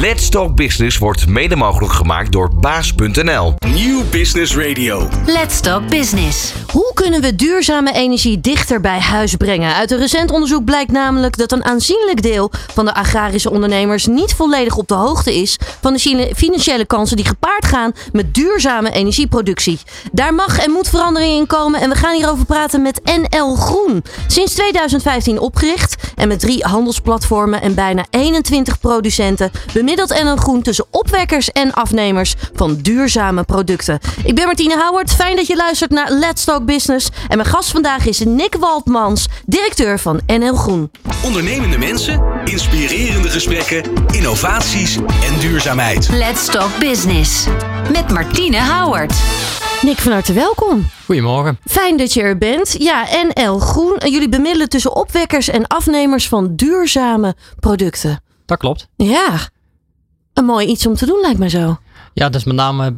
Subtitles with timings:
[0.00, 3.54] Let's Talk Business wordt mede mogelijk gemaakt door baas.nl.
[3.74, 5.08] Nieuw Business Radio.
[5.26, 6.52] Let's Talk Business.
[6.72, 9.74] Hoe kunnen we duurzame energie dichter bij huis brengen?
[9.74, 14.34] Uit een recent onderzoek blijkt namelijk dat een aanzienlijk deel van de agrarische ondernemers niet
[14.34, 19.78] volledig op de hoogte is van de financiële kansen die gepaard gaan met duurzame energieproductie.
[20.12, 24.04] Daar mag en moet verandering in komen en we gaan hierover praten met NL Groen.
[24.26, 29.50] Sinds 2015 opgericht en met drie handelsplatformen en bijna 21 producenten
[29.86, 33.98] bemiddelt NL Groen tussen opwekkers en afnemers van duurzame producten.
[34.24, 35.12] Ik ben Martine Howard.
[35.12, 37.08] Fijn dat je luistert naar Let's Talk Business.
[37.28, 40.90] En mijn gast vandaag is Nick Waldmans, directeur van NL Groen.
[41.24, 46.08] Ondernemende mensen, inspirerende gesprekken, innovaties en duurzaamheid.
[46.08, 47.46] Let's Talk Business
[47.92, 49.14] met Martine Howard.
[49.82, 50.90] Nick, van harte welkom.
[51.04, 51.58] Goedemorgen.
[51.64, 52.74] Fijn dat je er bent.
[52.78, 53.96] Ja, NL Groen.
[54.04, 58.20] Jullie bemiddelen tussen opwekkers en afnemers van duurzame producten.
[58.46, 58.88] Dat klopt.
[58.96, 59.48] Ja,
[60.36, 61.78] een mooi iets om te doen lijkt me zo.
[62.12, 62.92] Ja, dus met name uh,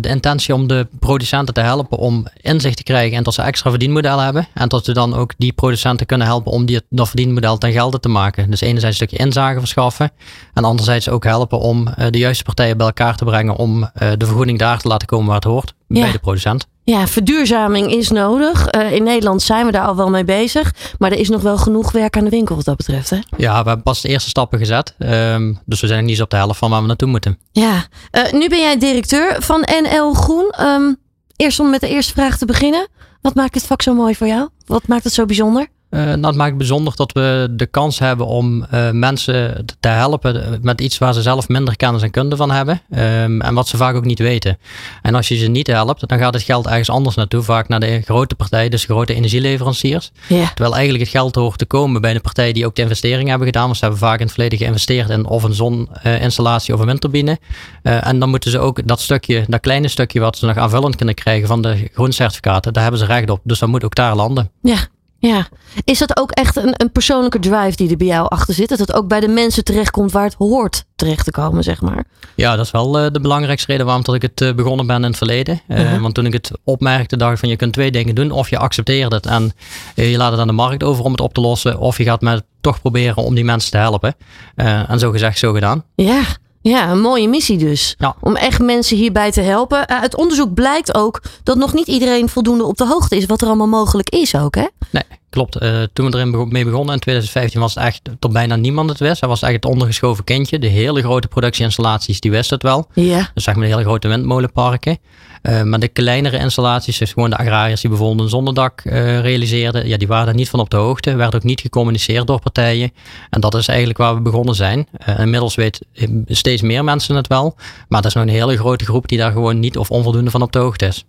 [0.00, 3.70] de intentie om de producenten te helpen om inzicht te krijgen en dat ze extra
[3.70, 4.48] verdienmodel hebben.
[4.54, 8.00] En dat ze dan ook die producenten kunnen helpen om die, dat verdienmodel ten gelde
[8.00, 8.50] te maken.
[8.50, 10.10] Dus enerzijds een stukje inzage verschaffen
[10.54, 13.88] en anderzijds ook helpen om uh, de juiste partijen bij elkaar te brengen om uh,
[14.16, 16.02] de vergoeding daar te laten komen waar het hoort Ja.
[16.02, 16.66] bij de producent.
[16.84, 18.66] Ja, verduurzaming is nodig.
[18.66, 20.74] Eh, in Nederland zijn we daar al wel mee bezig.
[20.98, 23.10] Maar er is nog wel genoeg werk aan de winkel wat dat betreft.
[23.10, 23.18] Hè?
[23.36, 24.94] Ja, we hebben pas de eerste stappen gezet.
[24.98, 27.38] Ehm, dus we zijn niet eens op de helft van waar we naartoe moeten.
[27.52, 30.50] Ja, Eh, nu ben jij directeur van NL Groen.
[30.50, 30.92] Ehm,
[31.36, 32.88] eerst om met de eerste vraag te beginnen.
[33.20, 34.48] Wat maakt dit vak zo mooi voor jou?
[34.66, 35.66] Wat maakt het zo bijzonder?
[35.90, 40.58] Eh, nou, het maakt bijzonder dat we de kans hebben om eh, mensen te helpen
[40.62, 42.82] met iets waar ze zelf minder kennis en kunde van hebben.
[42.90, 44.58] Ehm, en wat ze vaak ook niet weten.
[45.02, 47.42] En als je ze niet helpt, dan gaat het geld ergens anders naartoe.
[47.42, 50.10] Vaak naar de grote partijen, dus grote energieleveranciers.
[50.28, 53.46] Terwijl eigenlijk het geld hoort te komen bij de partijen die ook de investering hebben
[53.46, 53.64] gedaan.
[53.64, 57.38] Want ze hebben vaak in het verleden geïnvesteerd in of een zoninstallatie of een windturbine.
[57.82, 60.96] Eh, en dan moeten ze ook dat stukje, dat kleine stukje wat ze nog aanvullend
[60.96, 63.40] kunnen krijgen van de groencertificaten, daar hebben ze recht op.
[63.42, 64.50] Dus dat moet ook daar landen.
[64.62, 64.78] Ja.
[65.22, 65.48] Ja.
[65.84, 68.68] Is dat ook echt een, een persoonlijke drive die er bij jou achter zit?
[68.68, 72.04] Dat het ook bij de mensen terechtkomt waar het hoort terecht te komen, zeg maar?
[72.34, 74.96] Ja, dat is wel eh, de belangrijkste reden waarom dat ik het eh, begonnen ben
[74.96, 75.60] in het verleden.
[75.68, 76.00] Eh, Mhm.
[76.00, 78.30] Want toen ik het opmerkte, dacht ik van je kunt twee dingen doen.
[78.30, 79.52] Of je accepteert het en
[79.94, 81.78] je laat het aan de markt over om het op te lossen.
[81.78, 84.14] Of je gaat met toch proberen om die mensen te helpen.
[84.54, 85.84] En zo gezegd, zo gedaan.
[85.94, 86.22] Ja.
[86.62, 87.94] Ja, een mooie missie dus.
[87.98, 88.16] Ja.
[88.20, 89.78] Om echt mensen hierbij te helpen.
[89.78, 93.40] Uh, Uit onderzoek blijkt ook dat nog niet iedereen voldoende op de hoogte is wat
[93.40, 94.66] er allemaal mogelijk is ook, hè?
[94.90, 95.56] Nee, klopt.
[95.56, 98.98] Eh, toen we erin mee begonnen in 2015 was het echt tot bijna niemand het
[98.98, 99.20] wist.
[99.20, 100.58] Hij was echt het ondergeschoven kindje.
[100.58, 102.88] De hele grote productieinstallaties, die wisten het wel.
[103.34, 104.98] Dus zeg maar de hele grote windmolenparken.
[105.42, 109.88] Eh, maar de kleinere installaties, dus gewoon de agrariërs die bijvoorbeeld een zonnedak eh, realiseerden,
[109.88, 111.14] ja, die waren er niet van op de hoogte.
[111.14, 112.92] Werd ook niet gecommuniceerd door partijen.
[113.30, 114.88] En dat is eigenlijk waar we begonnen zijn.
[115.18, 117.54] Inmiddels weet eh, steeds meer mensen het wel.
[117.88, 120.42] Maar dat is nog een hele grote groep die daar gewoon niet of onvoldoende van
[120.42, 121.04] op de hoogte is.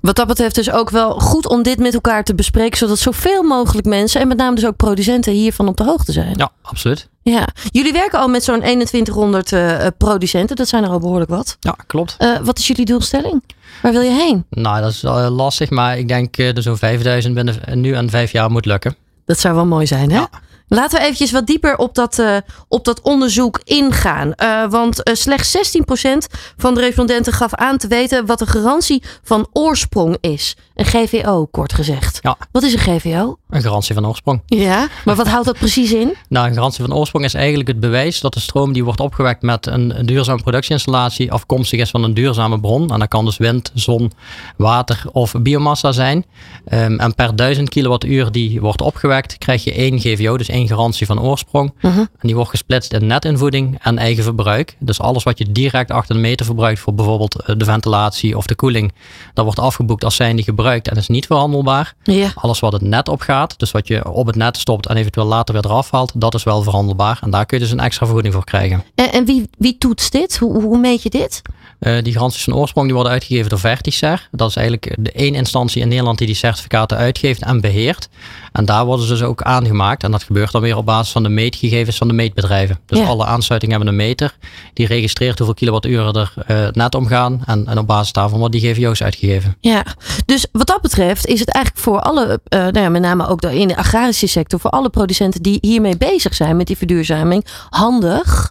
[0.00, 3.42] Wat dat betreft dus ook wel goed om dit met elkaar te bespreken, zodat zoveel
[3.42, 6.34] mogelijk mensen en met name dus ook producenten hiervan op de hoogte zijn.
[6.36, 7.08] Ja, absoluut.
[7.22, 7.48] Ja.
[7.70, 11.56] Jullie werken al met zo'n 2100 eh, eh, producenten, dat zijn er al behoorlijk wat.
[11.60, 12.14] Ja, klopt.
[12.18, 13.42] Eh, wat is jullie doelstelling?
[13.82, 14.44] Waar wil je heen?
[14.50, 18.32] Nou, dat is eh, lastig, maar ik denk er zo'n 5000 binnen nu en vijf
[18.32, 18.96] jaar moet lukken.
[19.24, 20.18] Dat zou wel mooi zijn, hè?
[20.18, 20.28] Ja.
[20.72, 22.36] Laten we eventjes wat dieper op dat, eh,
[22.68, 24.34] op dat onderzoek ingaan.
[24.34, 26.26] Eh, want eh, slechts 16%
[26.56, 30.56] van de respondenten gaf aan te weten wat de garantie van oorsprong is.
[30.80, 32.18] Een GVO, kort gezegd.
[32.22, 32.36] Ja.
[32.52, 33.38] Wat is een GVO?
[33.50, 34.42] Een garantie van oorsprong.
[34.46, 36.14] Ja, maar wat houdt dat precies in?
[36.28, 39.42] Nou, een garantie van oorsprong is eigenlijk het bewijs dat de stroom die wordt opgewekt
[39.42, 42.92] met een, een duurzame productieinstallatie afkomstig is van een duurzame bron.
[42.92, 44.12] En dat kan dus wind, zon,
[44.56, 46.24] water of biomassa zijn.
[46.64, 51.06] Ehm, en per 1000 kilowattuur die wordt opgewekt, krijg je één GVO, dus één garantie
[51.06, 51.74] van oorsprong.
[51.80, 51.98] Mhm.
[51.98, 54.76] En die wordt gesplitst in netinvoeding en eigen verbruik.
[54.78, 58.46] Dus alles wat je direct achter de meter verbruikt voor bijvoorbeeld eh, de ventilatie of
[58.46, 58.92] de koeling,
[59.34, 61.94] dat wordt afgeboekt als zijnde gebruikt en is niet verhandelbaar.
[62.02, 62.32] Ja.
[62.34, 65.54] Alles wat het net opgaat, dus wat je op het net stopt en eventueel later
[65.54, 67.18] weer eraf haalt, dat is wel verhandelbaar.
[67.22, 68.84] En daar kun je dus een extra vergoeding voor krijgen.
[68.94, 70.38] En, en wie, wie toetst dit?
[70.38, 71.42] Hoe, hoe meet je dit?
[71.80, 74.28] Eh, die garanties van oorsprong die worden uitgegeven door Verticer.
[74.30, 78.08] Dat is eigenlijk de één instantie in Nederland die die certificaten uitgeeft en beheert.
[78.52, 80.02] En daar worden ze dus ook aangemaakt.
[80.02, 82.78] En dat gebeurt dan weer op basis van de meetgegevens van de meetbedrijven.
[82.86, 83.06] Dus Ja.
[83.06, 84.36] alle aansluitingen hebben een meter.
[84.74, 87.42] Die registreert hoeveel kilowatturen er eh, net omgaan.
[87.46, 89.56] En, en op basis daarvan worden die GVO's uitgegeven.
[89.60, 89.84] Ja,
[90.26, 93.42] dus wat dat betreft is het eigenlijk voor alle, eh, nou ja, met name ook
[93.42, 98.50] in de agrarische sector, voor alle producenten die hiermee bezig zijn met die verduurzaming, handig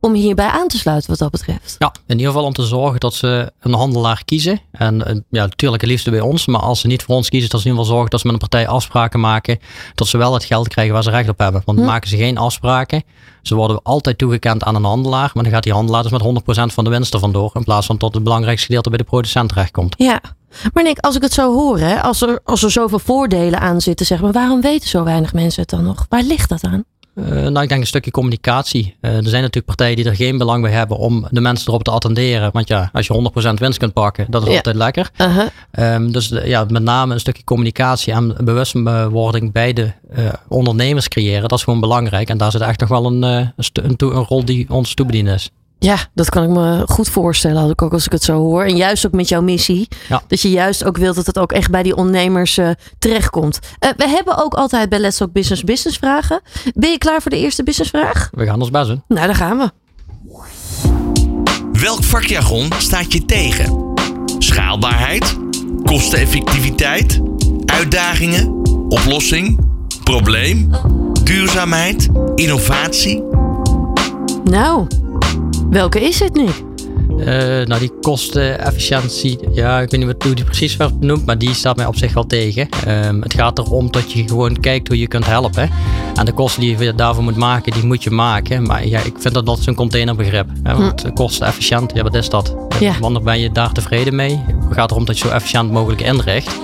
[0.00, 1.76] om hierbij aan te sluiten wat dat betreft?
[1.78, 4.60] Ja, in ieder geval om te zorgen dat ze een handelaar kiezen.
[4.72, 6.46] En ja, natuurlijk het liefste bij ons.
[6.46, 8.26] Maar als ze niet voor ons kiezen, dat ze in ieder geval zorgen dat ze
[8.32, 9.58] met een partij afspraken maken.
[9.94, 11.62] Dat ze wel het geld krijgen waar ze recht op hebben.
[11.64, 11.84] Want Hm.
[11.84, 13.02] maken ze geen afspraken.
[13.42, 15.30] Ze worden altijd toegekend aan een handelaar.
[15.34, 17.50] Maar dan gaat die handelaar dus met 100% van de winst ervan door.
[17.54, 19.94] In plaats van tot het belangrijkste gedeelte bij de producent terechtkomt.
[19.98, 20.20] Ja.
[20.72, 23.80] Maar Nick, als ik het zo hoor, hè, als, er, als er zoveel voordelen aan
[23.80, 26.06] zitten, zeg maar, waarom weten zo weinig mensen het dan nog?
[26.08, 26.84] Waar ligt dat aan?
[27.26, 28.96] Eh, nou, ik denk een stukje communicatie.
[29.00, 31.82] Eh, er zijn natuurlijk partijen die er geen belang bij hebben om de mensen erop
[31.84, 32.50] te attenderen.
[32.52, 34.56] Want ja, als je 100% winst kunt pakken, dat is Ja.
[34.56, 35.10] altijd lekker.
[35.20, 35.46] Uh-huh.
[35.70, 41.08] Ehm, dus de- ja, met name een stukje communicatie en bewustwording bij de eh, ondernemers
[41.08, 41.48] creëren.
[41.48, 42.28] Dat is gewoon belangrijk.
[42.28, 45.50] En daar zit echt nog wel een, eh, een, een, rol die ons toebediend is.
[45.78, 48.64] Ja, dat kan ik me goed voorstellen, had ik ook als ik het zo hoor.
[48.64, 49.88] En juist ook met jouw missie.
[50.08, 50.22] Ja.
[50.26, 53.58] Dat je juist ook wilt dat het ook echt bij die ondernemers eh, terechtkomt.
[53.78, 56.40] Eh, we hebben ook altijd bij Let's Talk Business Business vragen.
[56.74, 58.28] Ben je klaar voor de eerste businessvraag?
[58.32, 59.02] We gaan ons best doen.
[59.08, 59.70] Nou, daar gaan we.
[61.72, 63.94] Welk vakjargon staat je tegen?
[64.38, 65.36] Schaalbaarheid?
[65.84, 67.20] Kosteneffectiviteit?
[67.64, 68.48] Uitdagingen?
[68.88, 69.60] Oplossing?
[70.04, 70.70] Probleem?
[71.24, 72.08] Duurzaamheid?
[72.34, 73.22] Innovatie?
[74.44, 74.86] Nou,
[75.70, 76.46] welke is het nu?
[77.18, 81.38] Eh, nou, die kostenefficiëntie, ja, ik weet niet wat, hoe die precies werd benoemd, maar
[81.38, 82.68] die staat mij op zich wel tegen.
[82.86, 85.70] Ehm, het gaat erom dat je gewoon kijkt hoe je kunt helpen.
[86.14, 88.62] En de kosten die je daarvoor moet maken, die moet je maken.
[88.62, 90.46] Maar ja, ik vind dat dat een containerbegrip.
[90.62, 92.54] Hè, want eh, kostenefficiënt, ja, wat is dat?
[92.68, 92.92] Eh, Ja.
[93.00, 94.40] Wanneer ben je daar tevreden mee?
[94.68, 96.56] Het gaat erom dat je zo efficiënt mogelijk inricht.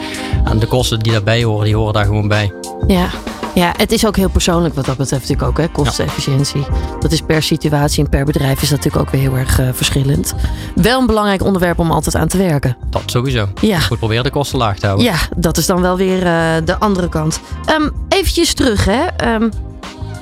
[0.45, 2.53] En de kosten die daarbij horen, die horen daar gewoon bij.
[2.87, 3.09] Ja.
[3.55, 5.59] Ja, het is ook heel persoonlijk wat dat betreft natuurlijk ook.
[5.59, 5.69] Hè?
[5.69, 6.67] Kostenefficiëntie.
[7.01, 9.69] Dat is per situatie en per bedrijf is dat natuurlijk ook weer heel erg eh,
[9.73, 10.35] verschillend.
[10.75, 12.77] Wel een belangrijk onderwerp om altijd aan te werken.
[12.91, 13.49] Dat sowieso.
[13.61, 13.79] Ja.
[13.79, 15.06] Je moet proberen de kosten laag te houden.
[15.06, 17.41] Ja, dat is dan wel weer eh, de andere kant.
[17.65, 19.06] Ehm eventjes terug, hè.
[19.17, 19.49] Ehm,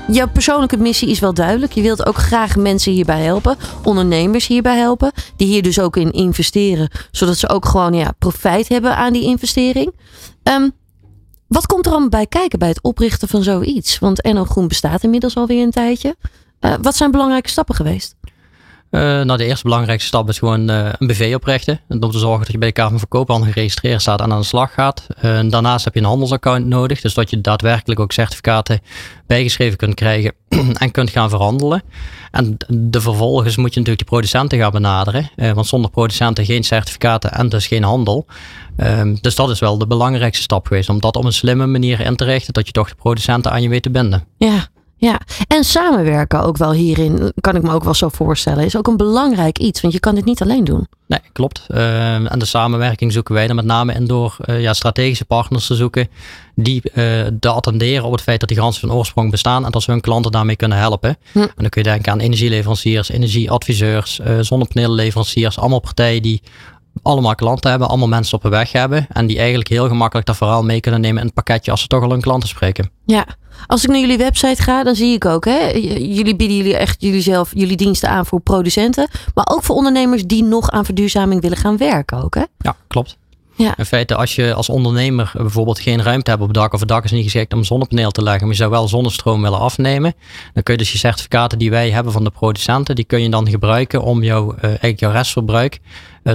[0.09, 1.73] jouw persoonlijke missie is wel duidelijk.
[1.73, 3.57] Je wilt ook graag mensen hierbij helpen.
[3.83, 5.13] Ondernemers hierbij helpen.
[5.37, 6.91] Die hier dus ook in investeren.
[7.11, 9.95] Zodat ze ook gewoon ja, profijt hebben aan die investering.
[10.43, 10.69] Ehm,
[11.53, 13.99] wat komt er allemaal bij kijken bij het oprichten van zoiets?
[13.99, 16.17] Want NL Groen bestaat inmiddels alweer een tijdje.
[16.61, 18.15] Eh, wat zijn belangrijke stappen geweest?
[18.93, 21.81] Eh, nou, de eerste belangrijkste stap is gewoon eh, een BV oprichten.
[21.89, 24.41] En om te zorgen dat je bij de Kamer van Koophandel geregistreerd staat en aan
[24.41, 25.07] de slag gaat.
[25.17, 27.01] Eh, daarnaast heb je een handelsaccount nodig.
[27.01, 28.81] Dus dat je daadwerkelijk ook certificaten
[29.27, 30.33] bijgeschreven kunt krijgen
[30.75, 31.83] en kunt gaan verhandelen.
[32.31, 35.31] En de vervolgens moet je natuurlijk die producenten gaan benaderen.
[35.37, 38.27] Want zonder producenten geen certificaten en dus geen handel.
[38.77, 40.89] Ehm, dus dat is wel de belangrijkste stap geweest.
[40.89, 42.53] Om dat op een slimme manier in te richten.
[42.53, 44.25] Dat je toch de producenten aan je weet te binden.
[44.37, 44.69] Ja,
[45.03, 45.21] ja.
[45.47, 48.97] En samenwerken ook wel hierin, kan ik me ook wel zo voorstellen, is ook een
[48.97, 49.81] belangrijk iets.
[49.81, 50.89] Want je kan dit niet alleen doen.
[51.07, 51.65] Nee, klopt.
[51.69, 55.67] Ehm, en de samenwerking zoeken wij er met name in door eh, ja, strategische partners
[55.67, 56.09] te zoeken
[56.55, 59.83] die eh de attenderen op het feit dat die garanties van oorsprong bestaan en dat
[59.83, 61.17] ze hun klanten daarmee kunnen helpen.
[61.33, 61.39] Hm.
[61.39, 66.43] En dan kun je denken aan energieleveranciers, energieadviseurs, eh zonnepaneelleveranciers, allemaal partijen die
[67.03, 70.37] allemaal klanten hebben, allemaal mensen op de weg hebben en die eigenlijk heel gemakkelijk dat
[70.37, 72.91] verhaal mee kunnen nemen in het pakketje als ze toch al hun klanten spreken.
[73.07, 73.27] Ja,
[73.67, 75.69] als ik naar jullie website ga, dan zie ik ook, hè,
[75.99, 80.25] jullie bieden jullie echt jullie zelf, jullie diensten aan voor producenten, maar ook voor ondernemers
[80.27, 82.43] die nog aan verduurzaming willen gaan werken ook, hè?
[82.59, 83.17] Ja, klopt.
[83.57, 83.75] Ja.
[83.77, 86.89] In feite, als je als ondernemer bijvoorbeeld geen ruimte hebt op het dak of het
[86.89, 90.15] dak is niet geschikt om zonnepaneel te leggen, maar je zou wel zonnestroom willen afnemen,
[90.55, 93.29] dan kun je dus je certificaten die wij hebben van de producenten, die kun je
[93.29, 95.81] dan gebruiken om jouw, eh, eigenlijk jouw restverbruik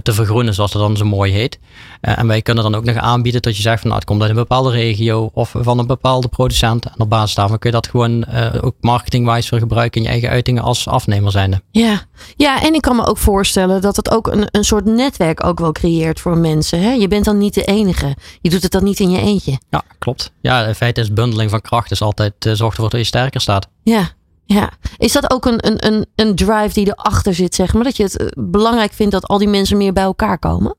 [0.03, 1.59] te vergroenen, zoals dat dan zo mooi heet.
[2.01, 4.21] Eh, en wij kunnen dan ook nog aanbieden dat je zegt van nou, het komt
[4.21, 6.85] uit een bepaalde regio of van een bepaalde producent.
[6.85, 10.11] En op basis daarvan kun je dat gewoon eh, ook marketingwijs weer gebruiken in je
[10.11, 11.61] eigen uitingen als afnemer zijnde.
[11.71, 12.01] Ja.
[12.35, 15.59] ja, en ik kan me ook voorstellen dat het ook een, een soort netwerk ook
[15.59, 16.81] wel creëert voor mensen.
[16.81, 16.91] Hè?
[16.91, 18.15] Je bent dan niet de enige.
[18.41, 19.59] Je doet het dan niet in je eentje.
[19.69, 20.31] Ja, klopt.
[20.41, 23.41] Ja, in feite is bundeling van kracht dus altijd eh, zorgt ervoor dat je sterker
[23.41, 23.67] staat.
[23.83, 24.09] Ja,
[24.47, 24.71] ja.
[24.97, 27.83] Is dat ook een, een, een, een drive die erachter zit, zeg maar?
[27.83, 30.75] Dat je het eh, belangrijk vindt dat al die mensen meer bij elkaar komen?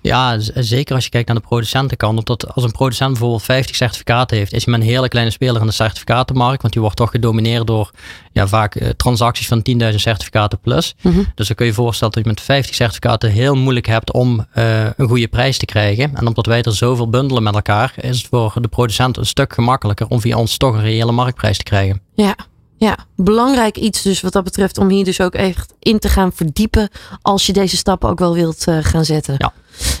[0.00, 2.18] Ja, zeker als je kijkt naar de producentenkant.
[2.18, 5.66] Omdat als een producent bijvoorbeeld 50 certificaten heeft, is hij een hele kleine speler in
[5.66, 6.60] de certificatenmarkt.
[6.60, 7.90] Want die wordt toch gedomineerd door
[8.32, 10.94] ja, vaak eh, transacties van 10.000 certificaten plus.
[11.00, 11.22] Mhm.
[11.34, 14.46] Dus dan kun je je voorstellen dat je met 50 certificaten heel moeilijk hebt om
[14.52, 16.14] eh, een goede prijs te krijgen.
[16.14, 19.52] En omdat wij er zoveel bundelen met elkaar, is het voor de producent een stuk
[19.52, 22.00] gemakkelijker om via ons toch een reële marktprijs te krijgen.
[22.14, 22.36] Ja,
[22.84, 26.32] ja, belangrijk iets dus wat dat betreft om hier dus ook echt in te gaan
[26.32, 26.88] verdiepen
[27.22, 29.34] als je deze stappen ook wel wilt eh, gaan zetten.
[29.38, 29.52] Ja.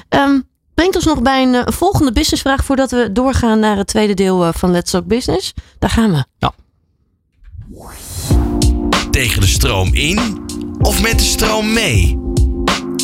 [0.08, 0.40] Ehm,
[0.74, 4.44] brengt ons nog bij een eh, volgende businessvraag voordat we doorgaan naar het tweede deel
[4.44, 5.52] eh, van Let's Talk Business.
[5.78, 6.52] Daar gaan we.
[9.10, 10.42] Tegen de stroom in
[10.80, 12.18] of met de stroom mee?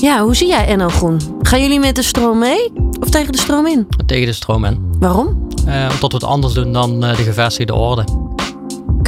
[0.01, 1.21] Ja, hoe zie jij NL Groen?
[1.43, 3.87] Gaan jullie met de stroom mee of tegen de stroom in?
[4.07, 4.91] Tegen de stroom in.
[4.99, 5.49] Waarom?
[5.67, 8.05] Eh, omdat we het anders doen dan eh, de gevestigde orde.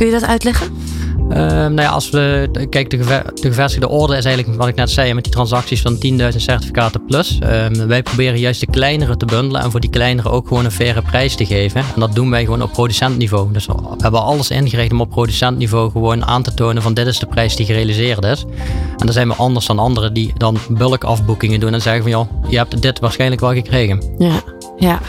[0.03, 0.67] Kun je dat uitleggen?
[1.29, 5.15] nou ja, als we kijk, de, de gevestigde orde is eigenlijk wat ik net zei
[5.15, 7.39] met die transacties van 10.000 certificaten plus.
[7.39, 10.71] Ehm, wij proberen juist de kleinere te bundelen en voor die kleinere ook gewoon een
[10.71, 11.81] faire prijs te geven.
[11.95, 13.53] En dat doen wij gewoon op producentniveau.
[13.53, 17.19] Dus we hebben alles ingericht om op producentniveau gewoon aan te tonen van dit is
[17.19, 18.45] de prijs die gerealiseerd is.
[18.97, 22.11] En dan zijn we anders dan anderen die dan bulk afboekingen doen en zeggen van
[22.11, 24.03] joh, je hebt dit waarschijnlijk wel gekregen.
[24.19, 24.43] Ja,
[24.83, 25.01] ja.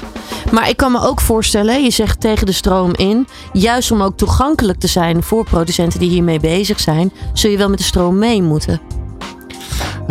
[0.52, 4.18] Maar ik kan me ook voorstellen, je zegt tegen de stroom in, juist om ook
[4.18, 8.18] toegankelijk te zijn voor producenten die hiermee bezig zijn, zul je wel met de stroom
[8.18, 8.93] mee moeten.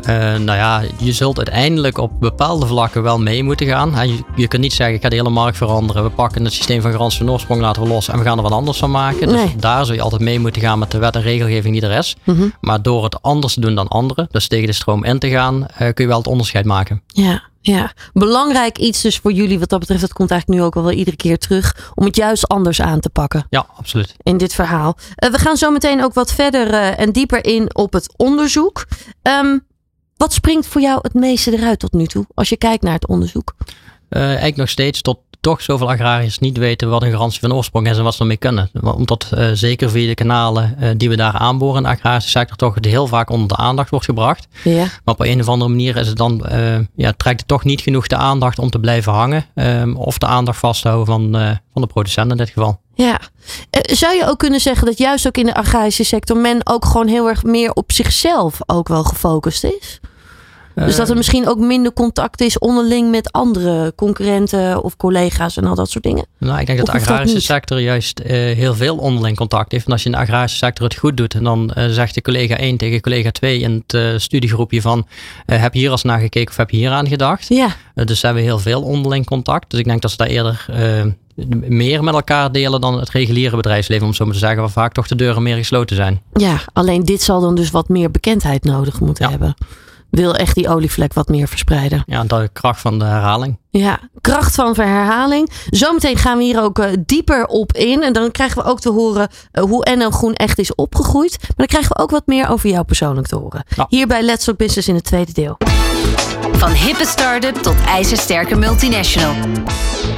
[0.09, 4.09] Uh, nou ja, je zult uiteindelijk op bepaalde vlakken wel mee moeten gaan.
[4.09, 6.03] Je, je kunt niet zeggen, ik ga de hele markt veranderen.
[6.03, 8.43] We pakken het systeem van garantie van oorsprong laten we los en we gaan er
[8.43, 9.29] wat anders van maken.
[9.29, 11.99] Dus daar zul je altijd mee moeten gaan met de wet en regelgeving die er
[11.99, 12.17] is.
[12.25, 12.49] Mhm.
[12.61, 15.61] Maar door het anders te doen dan anderen, dus tegen de stroom in te gaan,
[15.61, 17.03] uh, kun je wel het onderscheid maken.
[17.07, 20.01] Ja, ja, belangrijk iets dus voor jullie wat dat betreft.
[20.01, 21.93] Dat komt eigenlijk nu ook wel iedere keer terug.
[21.95, 23.47] Om het juist anders aan te pakken.
[23.51, 24.15] Ja, absoluut.
[24.23, 24.97] In dit verhaal.
[25.25, 28.87] Uh, we gaan zo meteen ook wat verder uh, en dieper in op het onderzoek.
[29.23, 29.65] Um,
[30.17, 32.27] wat springt voor jou het meeste eruit tot nu toe?
[32.35, 33.55] Als je kijkt naar het onderzoek.
[34.11, 37.89] Uh, eigenlijk nog steeds tot toch zoveel agrariërs niet weten wat een garantie van oorsprong
[37.89, 38.71] is en wat ze ermee kunnen.
[38.81, 42.57] Omdat uh, zeker via de kanalen uh, die we daar aanboren in de agrarische sector
[42.57, 44.47] toch heel vaak onder de aandacht wordt gebracht.
[44.65, 44.85] Ja.
[45.05, 47.81] Maar op een of andere manier is het dan, uh, ja, trekt het toch niet
[47.81, 49.45] genoeg de aandacht om te blijven hangen.
[49.55, 51.33] Um, of de aandacht vasthouden van,
[51.73, 52.81] van de producent in dit geval.
[52.95, 53.21] Ja,
[53.71, 57.09] zou je ook kunnen zeggen dat juist ook in de agrarische sector men ook gewoon
[57.09, 60.01] heel erg meer op zichzelf ook wel gefocust is?
[60.75, 65.65] Dus dat er misschien ook minder contact is onderling met andere concurrenten of collega's en
[65.65, 66.27] al dat soort dingen.
[66.39, 69.87] Nou, ik denk dat de agrarische sector juist uh, heel veel onderling contact heeft.
[69.87, 72.57] En als je in de agrarische sector het goed doet, dan uh, zegt de collega
[72.57, 75.07] 1 tegen collega 2 in het uh, studiegroepje van
[75.47, 77.49] heb je hier als naar gekeken of heb je hier aan gedacht?
[77.49, 77.69] Ja.
[77.95, 79.71] dus ze hebben heel veel onderling contact.
[79.71, 80.67] Dus ik denk dat ze daar eerder
[81.69, 84.93] meer met elkaar delen dan het reguliere bedrijfsleven, om zo maar te zeggen, waar vaak
[84.93, 86.21] toch de deuren meer gesloten zijn.
[86.33, 89.31] Ja, alleen dit zal dan dus wat meer bekendheid nodig moeten ja.
[89.31, 89.55] hebben
[90.21, 92.03] wil echt die olievlek wat meer verspreiden.
[92.07, 93.59] Ja, de kracht van de herhaling.
[93.71, 95.51] Ja, kracht van herhaling.
[95.71, 98.03] Zometeen gaan we hier ook uh, dieper op in.
[98.03, 101.37] En dan krijgen we ook te horen uh, hoe NL Groen echt is opgegroeid.
[101.41, 103.65] Maar dan krijgen we ook wat meer over jou persoonlijk te horen.
[103.77, 103.87] Ja.
[103.89, 105.57] Hier bij Let's Talk Business in het tweede deel.
[106.53, 109.35] Van hippe start-up tot ijzersterke multinational.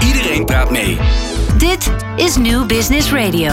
[0.07, 0.99] Iedereen praat mee.
[1.59, 3.53] Dit is New Business Radio.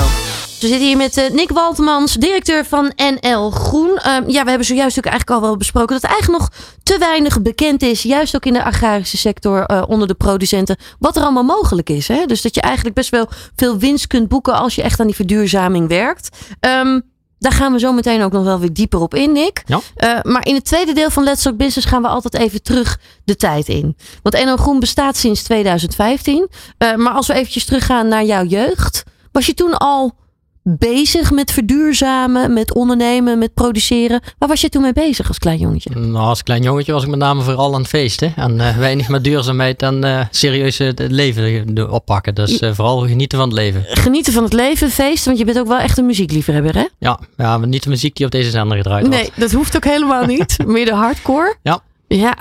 [0.62, 3.89] We zitten hier met uh, Nick Waltmans, directeur van NL Groen.
[3.89, 6.50] Uh, ja, we hebben zojuist ook eigenlijk al wel besproken dat eigenlijk nog
[6.84, 11.15] te weinig bekend is, juist ook in de agrarische sector uh, onder de producenten, wat
[11.15, 12.08] er allemaal mogelijk is.
[12.08, 12.25] Hè?
[12.25, 15.15] Dus dat je eigenlijk best wel veel winst kunt boeken als je echt aan die
[15.15, 16.38] verduurzaming werkt.
[16.60, 19.63] Um, daar gaan we zo meteen ook nog wel weer dieper op in, Nick.
[19.65, 19.80] Ja.
[19.98, 23.00] Uh, maar in het tweede deel van Let's Talk Business gaan we altijd even terug
[23.24, 23.98] de tijd in.
[24.22, 26.50] Want NL Groen bestaat sinds 2015.
[26.77, 29.03] Uh, maar als we eventjes teruggaan naar jouw jeugd.
[29.32, 30.20] Was je toen al
[30.63, 34.22] bezig met verduurzamen, met ondernemen, met produceren.
[34.38, 35.89] Waar was je toen mee bezig als klein jongetje?
[35.96, 38.34] Nou, als klein jongetje was ik met name vooral aan het feesten.
[38.36, 42.36] En uh, weinig met duurzaamheid en uh, serieus het leven oppakken.
[42.36, 43.86] Dus uh, vooral genieten van het leven.
[43.88, 46.86] Genieten van het leven, feesten, want je bent ook wel echt een muziekliefhebber, hè?
[46.98, 49.22] Ja, ja maar niet de muziek die op deze zender gedraaid wordt.
[49.22, 50.58] Nee, dat hoeft ook helemaal niet.
[50.65, 51.56] Meer de hardcore.
[51.62, 51.82] Ja.
[52.08, 52.38] Ja.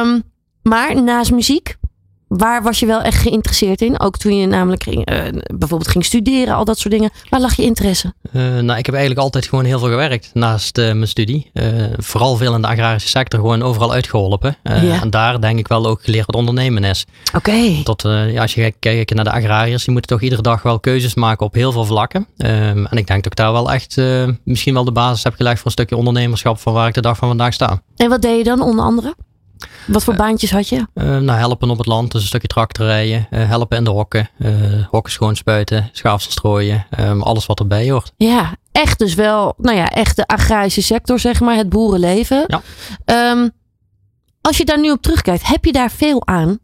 [0.00, 0.22] Um,
[0.62, 1.76] maar naast muziek,
[2.28, 4.00] Waar was je wel echt geïnteresseerd in?
[4.00, 5.18] Ook toen je namelijk ging, uh,
[5.54, 7.10] bijvoorbeeld ging studeren, al dat soort dingen.
[7.28, 8.12] Waar lag je interesse?
[8.32, 11.50] Uh, nou, ik heb eigenlijk altijd gewoon heel veel gewerkt naast uh, mijn studie.
[11.96, 14.56] vooral veel in de agrarische sector, gewoon overal uitgeholpen.
[14.62, 15.00] Ja.
[15.02, 17.04] En daar denk ik wel ook geleerd wat ondernemen is.
[17.26, 17.50] Oké.
[17.50, 17.80] Okay.
[17.82, 21.14] Tot, ja, als je kijkt naar de agrariërs, die moeten toch iedere dag wel keuzes
[21.14, 22.26] maken op heel veel vlakken.
[22.36, 23.96] Ehm, en ik denk dat ik daar wel echt
[24.44, 27.16] misschien wel de basis heb gelegd voor een stukje ondernemerschap van waar ik de dag
[27.16, 27.82] van vandaag sta.
[27.96, 29.14] En wat deed je dan onder andere?
[29.88, 30.86] Wat voor baantjes had je?
[30.94, 34.30] Uh, nou, helpen op het land, dus een stukje tractorrijden, uh, helpen in de hokken,
[34.38, 38.12] uh, hokken schoonspuiten, schaafsel strooien, um, alles wat erbij hoort.
[38.16, 42.44] Ja, echt dus wel, nou ja, echt de agrarische sector, zeg maar, het boerenleven.
[42.46, 43.30] Ja.
[43.30, 43.50] Um,
[44.40, 46.58] als je daar nu op terugkijkt, heb je daar veel aan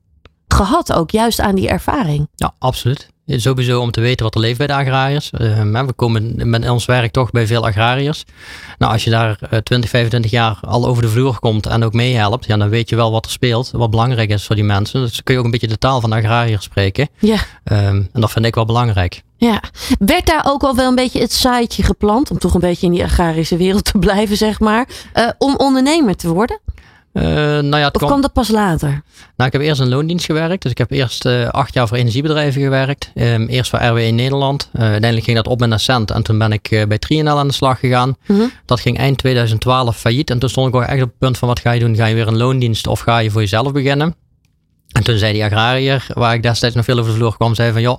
[0.49, 2.29] gehad ook, juist aan die ervaring?
[2.35, 3.13] Ja, absoluut.
[3.27, 5.31] Sowieso om te weten wat er leeft bij de agrariërs.
[5.41, 8.25] Uh, we komen met ons werk toch bij veel agrariërs.
[8.79, 11.93] Nou, als je daar uh, 20, 25 jaar al over de vloer komt en ook
[11.93, 15.01] meehelpt, ja, dan weet je wel wat er speelt, wat belangrijk is voor die mensen.
[15.01, 17.09] Dus kun je ook een beetje de taal van de agrariërs spreken.
[17.19, 17.35] Ja.
[17.65, 19.23] Um, en dat vind ik wel belangrijk.
[19.37, 19.63] Ja,
[19.99, 22.93] werd daar ook al wel een beetje het zaadje geplant, om toch een beetje in
[22.93, 26.61] die agrarische wereld te blijven, zeg maar, uh, om ondernemer te worden?
[27.15, 28.89] Uh, nou ja, of kwam, kwam dat pas later?
[29.37, 30.63] Nou, ik heb eerst in loondienst gewerkt.
[30.63, 33.11] Dus ik heb eerst uh, acht jaar voor energiebedrijven gewerkt.
[33.15, 34.69] Um, eerst voor RWE Nederland.
[34.73, 36.11] Uh, uiteindelijk ging dat op met Ascent.
[36.11, 38.17] En toen ben ik bij Trienel aan de slag gegaan.
[38.27, 38.51] -hmm.
[38.67, 40.31] Dat ging eind 2012 failliet.
[40.31, 41.97] En toen stond ik ook echt op het punt van wat ga je doen?
[41.97, 44.15] Ga je weer een loondienst of ga je voor jezelf beginnen?
[44.95, 47.73] En toen zei die agrariër, waar ik destijds nog veel over de vloer kwam, zei
[47.73, 47.99] van joh,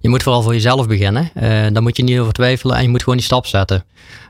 [0.00, 1.30] je moet vooral voor jezelf beginnen.
[1.34, 3.84] Uh, daar moet je niet over twijfelen en je moet gewoon die stap zetten.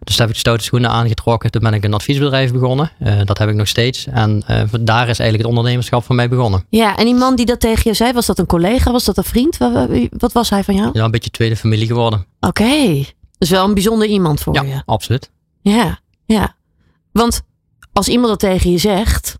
[0.04, 1.50] Dus toen heb ik de stoute schoenen aangetrokken.
[1.50, 2.90] Toen ben ik een adviesbedrijf begonnen.
[3.02, 4.06] Uh, dat heb ik nog steeds.
[4.06, 6.64] En uh, daar is eigenlijk het ondernemerschap van mij begonnen.
[6.68, 8.92] Ja, en die man die dat tegen je zei, was dat een collega?
[8.92, 9.56] Was dat een vriend?
[9.56, 10.90] Wat, wat was hij van jou?
[10.92, 12.26] Ja, een beetje tweede familie geworden.
[12.40, 13.06] Oké, okay.
[13.38, 14.82] dus wel een bijzonder iemand voor ja, je.
[14.84, 15.30] absoluut.
[15.60, 16.54] Ja, ja.
[17.12, 17.42] Want
[17.92, 19.38] als iemand dat tegen je zegt,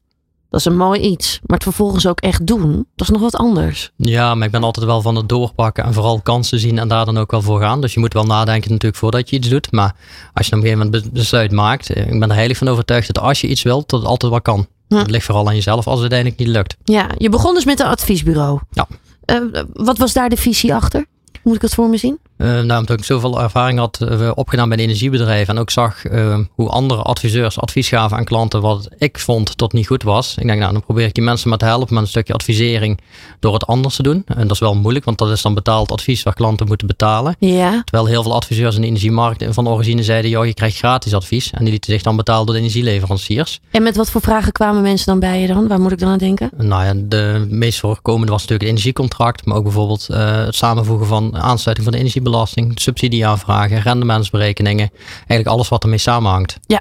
[0.51, 1.41] dat is een mooi iets.
[1.47, 3.91] Maar het vervolgens ook echt doen, dat is nog wat anders.
[3.97, 7.05] Ja, maar ik ben altijd wel van het doorpakken en vooral kansen zien en daar
[7.05, 7.81] dan ook wel voor gaan.
[7.81, 9.73] Dus je moet wel nadenken natuurlijk voordat je iets doet.
[9.73, 9.95] Maar
[10.33, 13.15] als je op een gegeven moment besluit maakt, eh, ik ben er heilig van overtuigd
[13.15, 14.67] dat als je iets wilt, dat het altijd wel kan.
[14.89, 14.95] Hm.
[14.95, 16.77] Het ligt vooral aan jezelf als het uiteindelijk niet lukt.
[16.85, 18.61] Ja, je begon dus met een adviesbureau.
[18.71, 18.87] Ja.
[19.27, 21.07] Uh, wat was daar de visie achter?
[21.43, 22.19] Moet ik het voor me zien?
[22.39, 26.05] Uh, nou, omdat ik zoveel ervaring had uh, opgedaan bij een energiebedrijf en ook zag
[26.05, 30.35] uh, hoe andere adviseurs advies gaven aan klanten wat ik vond tot niet goed was.
[30.37, 33.01] Ik denk, nou, dan probeer ik die mensen maar te helpen met een stukje advisering
[33.41, 34.23] door het anders te doen.
[34.27, 37.37] En dat is wel moeilijk, want dat is dan betaald advies waar klanten moeten betalen.
[37.39, 37.83] Ja.
[37.85, 41.51] Terwijl heel veel adviseurs in de energiemarkt van origine zeiden, joh, je krijgt gratis advies.
[41.51, 43.61] En die lieten zich dan betalen door de energieleveranciers.
[43.71, 45.69] En met wat voor vragen kwamen mensen dan bij je dan?
[45.69, 46.51] Waar moet ik dan aan denken?
[46.57, 51.37] Nou ja, de meest voorkomende was natuurlijk het energiecontract, maar ook bijvoorbeeld het samenvoegen van
[51.37, 54.91] aansluiting van de energiebelasting, subsidieaanvragen, rendementsberekeningen.
[55.17, 56.59] Eigenlijk alles wat ermee samenhangt.
[56.67, 56.81] Ja.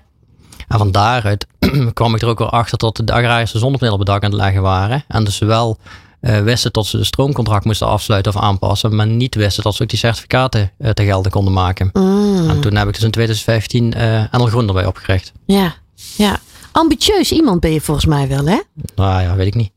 [0.67, 1.47] En van daaruit
[1.93, 4.39] kwam ik er ook weer achter dat de agrarische zonnepanelen op het dak aan het
[4.39, 5.03] leggen waren.
[5.07, 5.77] En dus wel
[6.21, 9.83] uh, wisten dat ze de stroomcontract moesten afsluiten of aanpassen, maar niet wisten dat ze
[9.83, 11.89] ook die certificaten uh, te gelden konden maken.
[11.93, 12.49] Mm.
[12.49, 15.31] En toen heb ik dus in 2015 uh, Enel Groen erbij opgericht.
[15.45, 15.73] Ja,
[16.15, 16.39] ja.
[16.71, 18.61] Ambitieus iemand ben je volgens mij wel, hè?
[18.95, 19.71] Nou ja, weet ik niet.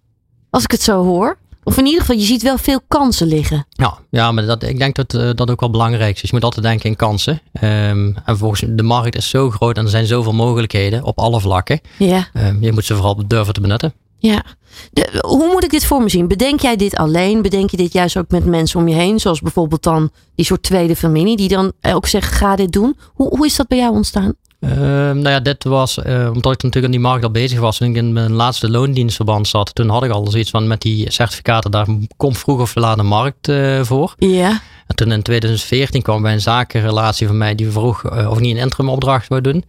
[0.51, 1.39] Als ik het zo hoor.
[1.69, 3.67] Of in ieder geval, je ziet wel veel kansen liggen.
[3.69, 6.21] Ja, ja maar dat, ik denk dat uh, dat ook wel belangrijk is.
[6.23, 7.41] Je moet altijd denken in kansen.
[7.63, 11.41] Um, en volgens de markt is zo groot en er zijn zoveel mogelijkheden op alle
[11.41, 11.81] vlakken.
[11.99, 12.29] Ja.
[12.35, 13.93] Um, je moet ze vooral durven te benutten.
[14.19, 14.45] Ja.
[14.93, 16.29] De, hoe moet ik dit voor me zien?
[16.29, 17.43] Bedenk jij dit alleen?
[17.43, 19.21] Bedenk je dit juist ook met mensen om je heen?
[19.21, 22.97] Zoals bijvoorbeeld dan die soort tweede familie die dan ook zeggen ga dit doen.
[23.15, 24.35] Hoe, hoe is dat bij jou ontstaan?
[24.61, 27.79] Uh, nou ja, dit was uh, omdat ik natuurlijk in die markt al bezig was.
[27.79, 31.12] Toen ik in mijn laatste loondienstverband zat, toen had ik al zoiets van met die
[31.12, 31.87] certificaten, daar
[32.17, 34.15] komt vroeg of laat een markt uh, voor.
[34.19, 34.61] Ja.
[34.87, 38.62] En toen in 2014 kwam bij een zakenrelatie van mij die vroeg of niet een
[38.62, 39.65] interim opdracht wou doen.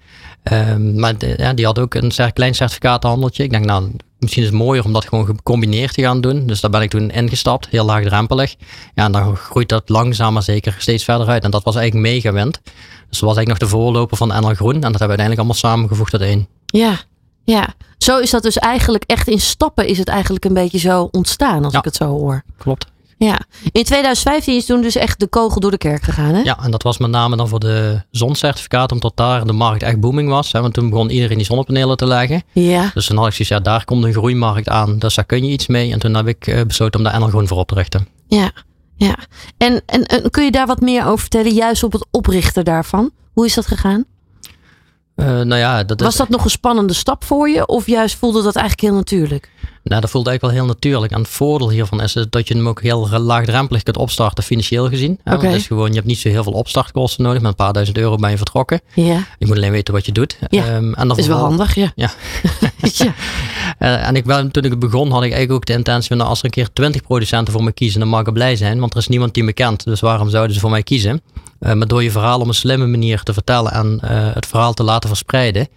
[0.95, 3.43] maar ja, die had ook een klein certificatenhandeltje.
[3.43, 6.47] Ik denk, nou, misschien is het mooier om dat gewoon gecombineerd te gaan doen.
[6.47, 8.55] Dus daar ben ik toen ingestapt, heel laagdrempelig.
[8.95, 11.43] Ja, en dan groeit dat langzaam maar zeker steeds verder uit.
[11.43, 12.59] En dat was eigenlijk mega gewend.
[12.63, 14.73] Dus dat was eigenlijk nog de voorloper van NL Groen.
[14.73, 16.47] En dat hebben we uiteindelijk allemaal samengevoegd tot één.
[16.65, 16.99] Ja,
[17.43, 17.73] ja.
[17.97, 21.63] Zo is dat dus eigenlijk echt in stappen is het eigenlijk een beetje zo ontstaan
[21.63, 22.43] als ja, ik het zo hoor.
[22.57, 22.85] Klopt.
[23.19, 23.39] Ja,
[23.71, 26.41] in 2015 is toen dus echt de kogel door de kerk gegaan, hè?
[26.41, 29.99] Ja, en dat was met name dan voor de zoncertificaat, omdat daar de markt echt
[29.99, 30.51] booming was.
[30.51, 32.43] Hè, want toen begon iedereen die zonnepanelen te leggen.
[32.51, 32.91] Ja.
[32.93, 35.51] Dus toen had ik zoiets, ja, daar komt een groeimarkt aan, dus daar kun je
[35.51, 35.91] iets mee.
[35.91, 38.07] En toen heb ik uh, besloten om daar NL Groen voor op te richten.
[38.27, 38.51] Ja,
[38.95, 39.15] ja.
[39.57, 43.11] En, en, en kun je daar wat meer over vertellen, juist op het oprichten daarvan?
[43.33, 44.05] Hoe is dat gegaan?
[45.15, 47.65] Uh, nou ja, dat Was is, dat nog een spannende stap voor je?
[47.65, 49.49] Of juist voelde dat eigenlijk heel natuurlijk?
[49.83, 51.11] Nou, dat voelt eigenlijk wel heel natuurlijk.
[51.11, 55.19] En het voordeel hiervan is dat je hem ook heel laagdrempelig kunt opstarten, financieel gezien.
[55.25, 55.35] Oké.
[55.35, 55.51] Okay.
[55.51, 57.41] Dus gewoon, je hebt niet zo heel veel opstartkosten nodig.
[57.41, 58.81] Met een paar duizend euro ben je vertrokken.
[58.93, 59.25] Ja.
[59.37, 60.37] Je moet alleen weten wat je doet.
[60.49, 60.75] Ja.
[60.75, 61.91] Um, en dan is wel handig, ja.
[61.95, 62.11] Ja.
[62.81, 63.13] ja.
[63.79, 66.29] Uh, en ik ben, toen ik begon had ik eigenlijk ook de intentie van nou,
[66.29, 68.79] als er een keer 20 producenten voor me kiezen, dan mag ik blij zijn.
[68.79, 69.83] Want er is niemand die me kent.
[69.83, 71.21] Dus waarom zouden ze voor mij kiezen?
[71.59, 74.73] Uh, maar door je verhaal op een slimme manier te vertellen en uh, het verhaal
[74.73, 75.67] te laten verspreiden,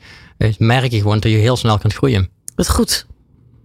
[0.59, 2.29] merk je gewoon dat je heel snel kunt groeien.
[2.55, 3.07] Wat goed.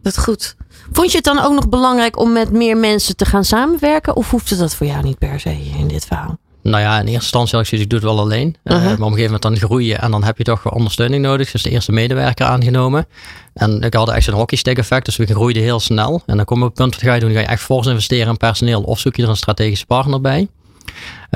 [0.04, 0.56] Wat goed.
[0.92, 4.16] Vond je het dan ook nog belangrijk om met meer mensen te gaan samenwerken?
[4.16, 6.38] Of hoefde dat voor jou niet per se in dit verhaal?
[6.64, 8.48] Nou ja, in eerste instantie had ik zoiets, ik doe het wel alleen.
[8.48, 8.84] Uh, Uh-huh.
[8.84, 11.52] maar op een gegeven moment dan groeien en dan heb je toch wel ondersteuning nodig.
[11.52, 13.08] Dus de eerste medewerker aangenomen.
[13.54, 16.22] En ik had echt een hockeystick effect, dus we groeiden heel snel.
[16.26, 17.32] En dan kom je op het punt, wat ga je doen?
[17.32, 20.48] Ga je echt fors investeren in personeel of zoek je er een strategische partner bij?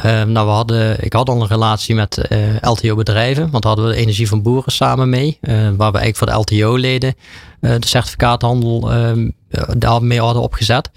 [0.06, 3.86] Uh, nou, we hadden, ik had al een relatie met uh, LTO-bedrijven, want daar hadden
[3.86, 5.38] we de energie van boeren samen mee.
[5.42, 7.16] Uh, waar we eigenlijk voor de LTO-leden
[7.60, 8.92] de certificaathandel
[9.78, 10.92] daarmee hadden opgezet.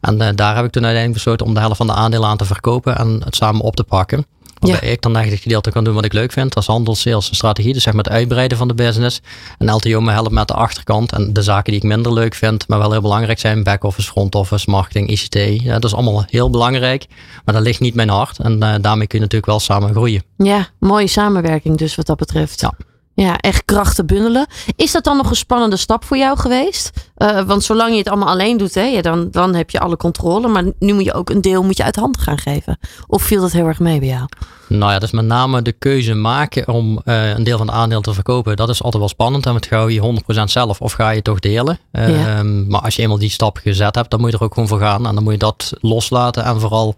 [0.00, 2.44] En daar heb ik toen uiteindelijk besloten om de helft van de aandelen aan te
[2.44, 4.26] verkopen en het samen op te pakken.
[4.60, 4.94] Waarbij ja.
[4.94, 6.52] ik dan eigenlijk het gedeelte kan doen wat ik leuk vind.
[6.54, 7.72] Dat is handel, sales en strategie.
[7.72, 9.20] Dus zeg maar het uitbreiden van de business.
[9.58, 11.12] En LTO me helpt met de achterkant.
[11.12, 13.62] En de zaken die ik minder leuk vind, maar wel heel belangrijk zijn.
[13.62, 15.62] Back-office, front-office, marketing, ICT.
[15.62, 17.06] Ja, dat is allemaal heel belangrijk.
[17.44, 18.38] Maar dat ligt niet mijn hart.
[18.38, 20.22] En uh, daarmee kun je natuurlijk wel samen groeien.
[20.36, 22.60] Ja, mooie samenwerking dus wat dat betreft.
[22.60, 22.74] Ja.
[23.14, 24.46] Ja, echt krachten bundelen.
[24.76, 26.90] Is dat dan nog een spannende stap voor jou geweest?
[27.16, 29.96] Uh, want zolang je het allemaal alleen doet, hè, ja, dan, dan heb je alle
[29.96, 30.48] controle.
[30.48, 32.78] Maar nu moet je ook een deel moet je uit handen gaan geven.
[33.06, 34.28] Of viel dat heel erg mee bij jou?
[34.68, 38.00] Nou ja, dus met name de keuze maken om uh, een deel van het aandeel
[38.00, 38.56] te verkopen.
[38.56, 39.46] Dat is altijd wel spannend.
[39.46, 41.78] En met ga je 100% zelf of ga je toch delen?
[41.92, 42.42] Uh, ja.
[42.42, 44.80] Maar als je eenmaal die stap gezet hebt, dan moet je er ook gewoon voor
[44.80, 45.06] gaan.
[45.06, 46.94] En dan moet je dat loslaten en vooral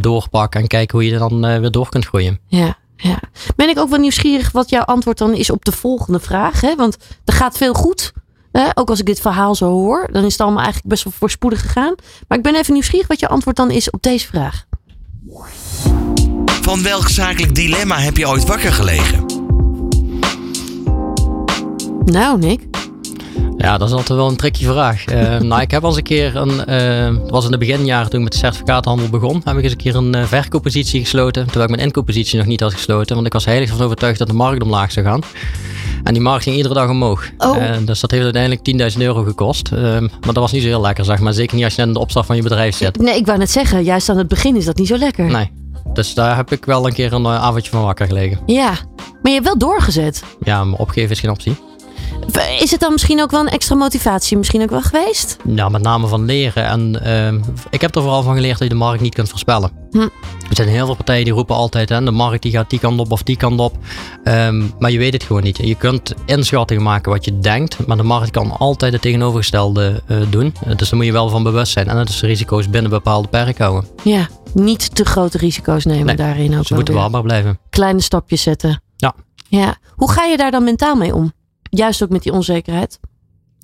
[0.00, 0.60] doorpakken.
[0.60, 2.40] En kijken hoe je er dan weer door kunt groeien.
[2.46, 2.76] Ja.
[2.96, 3.18] Ja.
[3.56, 6.60] Ben ik ook wel nieuwsgierig wat jouw antwoord dan is op de volgende vraag.
[6.60, 6.76] Hè?
[6.76, 8.12] Want er gaat veel goed.
[8.52, 8.68] Hè?
[8.74, 11.60] Ook als ik dit verhaal zo hoor, dan is het allemaal eigenlijk best wel voorspoedig
[11.60, 11.94] gegaan.
[12.28, 14.64] Maar ik ben even nieuwsgierig wat jouw antwoord dan is op deze vraag.
[16.60, 19.24] Van welk zakelijk dilemma heb je ooit wakker gelegen?
[22.04, 22.66] Nou, Nick.
[23.56, 25.06] Ja, dat is altijd wel een tricky vraag.
[25.06, 26.62] Uh, nou, ik heb al eens een keer een.
[26.68, 29.40] Uh, het was in de beginjaren toen ik met de certificaathandel begon.
[29.44, 31.44] Heb ik eens een keer een uh, verkooppositie gesloten.
[31.44, 33.14] Terwijl ik mijn inkooppositie nog niet had gesloten.
[33.14, 35.20] Want ik was heilig van overtuigd dat de markt omlaag zou gaan.
[36.04, 37.30] En die markt ging iedere dag omhoog.
[37.38, 37.56] Oh.
[37.84, 39.70] dus dat heeft uiteindelijk 10.000 euro gekost.
[39.70, 41.32] maar dat was niet zo heel lekker, zeg maar.
[41.32, 42.98] Zeker niet als je net in de opstart van je bedrijf zit.
[42.98, 45.24] Nee, ik wou net zeggen, juist aan het begin is dat niet zo lekker.
[45.24, 45.50] Nee.
[45.92, 48.38] Dus daar heb ik wel een keer een avondje van wakker gelegen.
[48.46, 48.70] Ja,
[49.22, 50.22] maar je hebt wel doorgezet.
[50.42, 51.56] Ja, maar opgeven is geen optie.
[52.60, 55.36] Is het dan misschien ook wel een extra motivatie misschien ook wel geweest?
[55.44, 56.64] Nou, met name van leren.
[56.64, 59.70] En uh, ik heb er vooral van geleerd dat je de markt niet kunt voorspellen.
[59.90, 59.98] Hm.
[60.48, 63.00] Er zijn heel veel partijen die roepen altijd, hè, de markt die gaat die kant
[63.00, 63.76] op of die kant op.
[64.24, 65.56] Um, maar je weet het gewoon niet.
[65.56, 70.22] Je kunt inschattingen maken wat je denkt, maar de markt kan altijd het tegenovergestelde uh,
[70.30, 70.54] doen.
[70.76, 71.88] Dus daar moet je wel van bewust zijn.
[71.88, 73.90] En dat is risico's binnen bepaalde perken houden.
[74.02, 76.66] Ja, niet te grote risico's nemen nee, daarin ook.
[76.66, 77.58] Ze moeten behapbaar blijven.
[77.70, 78.82] Kleine stapjes zetten.
[78.96, 79.14] Ja.
[79.48, 79.76] ja.
[79.94, 81.32] Hoe ga je daar dan mentaal mee om?
[81.74, 82.98] Juist ook met die onzekerheid.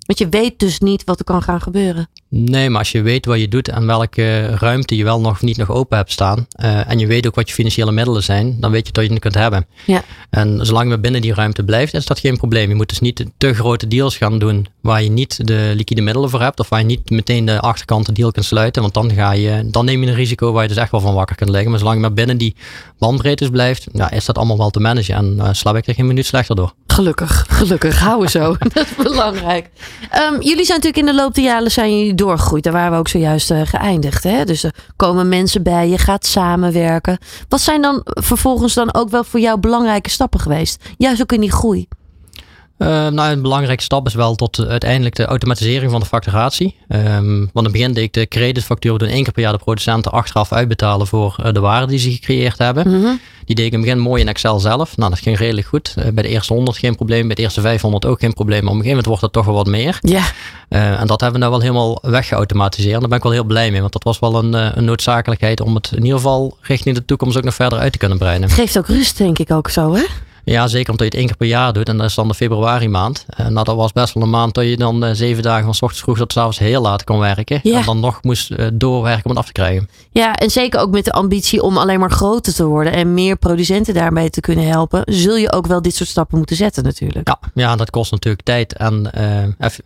[0.05, 2.09] Want je weet dus niet wat er kan gaan gebeuren.
[2.29, 5.41] Nee, maar als je weet wat je doet en welke ruimte je wel nog of
[5.41, 6.47] niet nog open hebt staan.
[6.63, 9.09] Uh, en je weet ook wat je financiële middelen zijn, dan weet je dat je
[9.09, 9.65] het kunt hebben.
[9.85, 10.03] Ja.
[10.29, 12.69] En zolang we binnen die ruimte blijft, is dat geen probleem.
[12.69, 16.29] Je moet dus niet te grote deals gaan doen waar je niet de liquide middelen
[16.29, 16.59] voor hebt.
[16.59, 18.81] Of waar je niet meteen de achterkant de deal kunt sluiten.
[18.81, 21.13] Want dan, ga je, dan neem je een risico waar je dus echt wel van
[21.13, 21.69] wakker kunt liggen.
[21.69, 22.55] Maar zolang je maar binnen die
[22.97, 25.15] bandbreedtes blijft, ja, is dat allemaal wel te managen.
[25.15, 26.73] En uh, slaap ik er geen minuut slechter door.
[27.01, 27.99] Gelukkig, gelukkig.
[27.99, 28.55] Houden zo.
[28.73, 29.69] dat is belangrijk.
[30.15, 32.63] Um, jullie zijn natuurlijk in de loop der jaren zijn jullie doorgegroeid.
[32.63, 34.23] Daar waren we ook zojuist uh, geëindigd.
[34.23, 34.45] Hè?
[34.45, 37.17] Dus er komen mensen bij, je gaat samenwerken.
[37.49, 40.83] Wat zijn dan vervolgens dan ook wel voor jou belangrijke stappen geweest?
[40.97, 41.87] Juist ook in die groei.
[42.81, 46.75] Uh, nou, een belangrijke stap is wel tot uiteindelijk de automatisering van de facturatie.
[46.87, 49.57] Um, want in het begin deed ik de creditfacturen doen één keer per jaar de
[49.57, 52.87] producenten achteraf uitbetalen voor uh, de waarde die ze gecreëerd hebben.
[52.87, 53.19] Mm -hmm.
[53.45, 54.97] Die deed ik in het begin mooi in Excel zelf.
[54.97, 55.95] Nou, dat ging redelijk goed.
[55.97, 58.63] Uh, bij de eerste 100 geen probleem, bij de eerste 500 ook geen probleem.
[58.63, 59.99] Maar op een gegeven moment wordt dat toch wel wat meer.
[60.01, 60.23] Ja.
[60.69, 62.99] en dat hebben we nou wel helemaal weggeautomatiseerd.
[62.99, 65.75] Daar ben ik wel heel blij mee, want dat was wel een, een noodzakelijkheid om
[65.75, 68.49] het in ieder geval richting de toekomst ook nog verder uit te kunnen breiden.
[68.49, 70.03] Geeft ook rust, denk ik ook zo, hè?
[70.43, 71.89] Ja, zeker omdat je het één keer per jaar doet.
[71.89, 73.25] En dat is dan de februari maand.
[73.29, 75.73] En nou, dat was best wel een maand dat je dan uh, zeven dagen van
[75.73, 77.59] s ochtends vroeg tot s avonds heel laat kon werken.
[77.63, 77.79] Ja.
[77.79, 79.89] En dan nog moest uh, doorwerken om het af te krijgen.
[80.11, 82.93] Ja, en zeker ook met de ambitie om alleen maar groter te worden.
[82.93, 85.01] En meer producenten daarbij te kunnen helpen.
[85.05, 87.27] Zul je ook wel dit soort stappen moeten zetten natuurlijk.
[87.27, 88.73] Ja, ja dat kost natuurlijk tijd.
[88.73, 89.11] En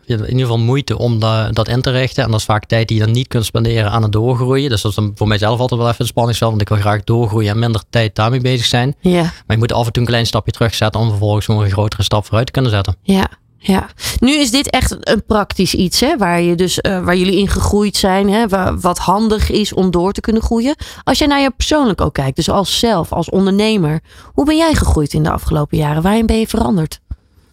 [0.05, 2.23] in ieder geval moeite om da dat in te richten.
[2.23, 4.69] En dat is vaak tijd die je dan niet kunt spenderen aan het doorgroeien.
[4.69, 6.49] Dus dat is dan voor mijzelf altijd wel even een spanningsveld.
[6.49, 8.95] Want ik wil graag doorgroeien en minder tijd daarmee bezig zijn.
[8.99, 9.21] Ja.
[9.21, 12.03] Maar je moet af en toe een klein stapje terugzetten om vervolgens gewoon een grotere
[12.03, 12.95] stap vooruit te kunnen zetten.
[13.01, 13.27] Ja,
[13.57, 13.89] ja.
[14.19, 17.47] Nu is dit echt een praktisch iets, hè, waar, je dus, uh, waar jullie in
[17.47, 18.47] gegroeid zijn, hè,
[18.79, 20.75] wat handig is om door te kunnen groeien.
[21.03, 23.99] Als jij naar je persoonlijk ook kijkt, dus als zelf, als ondernemer,
[24.33, 26.01] hoe ben jij gegroeid in de afgelopen jaren?
[26.01, 26.99] Waarin ben je veranderd?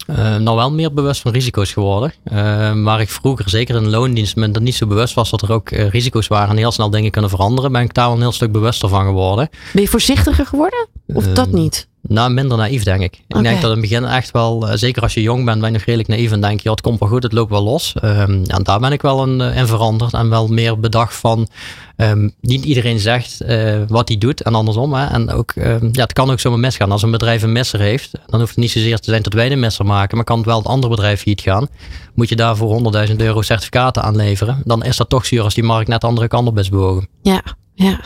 [0.07, 2.13] Uh, nou wel meer bewust van risico's geworden.
[2.33, 5.53] Uh, waar ik vroeger zeker in loondienst me er niet zo bewust was dat er
[5.53, 8.33] ook risico's waren en heel snel dingen kunnen veranderen, ben ik daar wel een heel
[8.33, 9.49] stuk bewuster van geworden.
[9.73, 10.89] Ben je voorzichtiger geworden?
[11.07, 11.91] Of dat niet?
[12.09, 13.15] Nou, minder naïef denk ik.
[13.29, 15.67] Ik denk dat in het begin echt wel, uh, zeker als je jong bent, ben
[15.67, 17.63] je nog redelijk naïef en denk je, ja, het komt wel goed, het loopt wel
[17.63, 17.95] los.
[18.05, 21.49] Um, en daar ben ik wel in, uh, in veranderd en wel meer bedacht van,
[21.97, 24.95] um, niet iedereen zegt uh, wat hij doet en andersom.
[24.95, 25.07] Hè.
[25.07, 26.93] En ook, um, ja, het kan ook zomaar misgaan.
[26.93, 29.49] Als een bedrijf een misser heeft, dan hoeft het niet zozeer te zijn dat wij
[29.49, 31.69] de misser maken, maar kan het wel het andere bedrijf failliet gaan.
[32.15, 35.89] Moet je daarvoor 100.000 euro certificaten aanleveren, dan is dat toch zuur als die markt
[35.89, 37.09] net de andere kant op is bewogen.
[37.23, 37.43] Ja,
[37.75, 38.01] ja.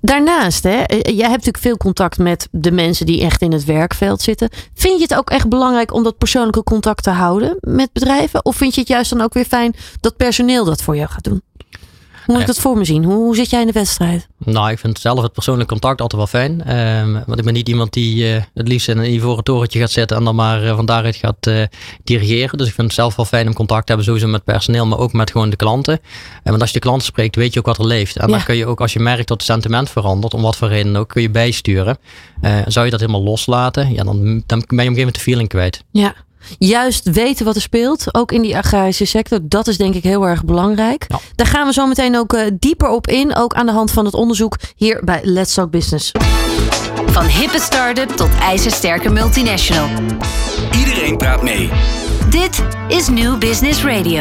[0.00, 4.22] Daarnaast, hè, jij hebt natuurlijk veel contact met de mensen die echt in het werkveld
[4.22, 4.48] zitten.
[4.74, 8.44] Vind je het ook echt belangrijk om dat persoonlijke contact te houden met bedrijven?
[8.44, 11.24] Of vind je het juist dan ook weer fijn dat personeel dat voor jou gaat
[11.24, 11.42] doen?
[12.26, 13.04] Hoe moet ik dat voor me zien?
[13.04, 14.28] Hoe, hoe zit jij in de wedstrijd?
[14.38, 16.64] Nou, ik vind zelf het persoonlijk contact altijd wel fijn.
[16.64, 19.90] Ehm, want ik ben niet iemand die uh, het liefst in een ivoren torentje gaat
[19.90, 21.62] zitten en dan maar uh, van daaruit gaat uh,
[22.04, 22.58] dirigeren.
[22.58, 24.98] Dus ik vind het zelf wel fijn om contact te hebben, sowieso met personeel, maar
[24.98, 26.00] ook met gewoon de klanten.
[26.42, 28.16] En want als je de klanten spreekt, weet je ook wat er leeft.
[28.16, 28.36] En ja.
[28.36, 30.96] dan kun je ook, als je merkt dat het sentiment verandert, om wat voor reden
[30.96, 31.98] ook, kun je bijsturen.
[32.66, 35.20] zou je dat helemaal loslaten, ja, dan, dan ben je op een gegeven moment de
[35.20, 35.84] feeling kwijt.
[35.90, 36.14] Ja,
[36.58, 40.26] juist weten wat er speelt, ook in die agrarische sector, dat is denk ik heel
[40.26, 41.04] erg belangrijk.
[41.08, 41.18] Ja.
[41.34, 44.04] Daar gaan we zo meteen ook uh, dieper op in, ook aan de hand van
[44.04, 46.12] het onderzoek hier bij Let's Talk Business.
[47.06, 49.88] Van hippe start-up tot ijzersterke multinational.
[50.78, 51.70] Iedereen praat mee.
[52.30, 54.20] Dit is New Business Radio.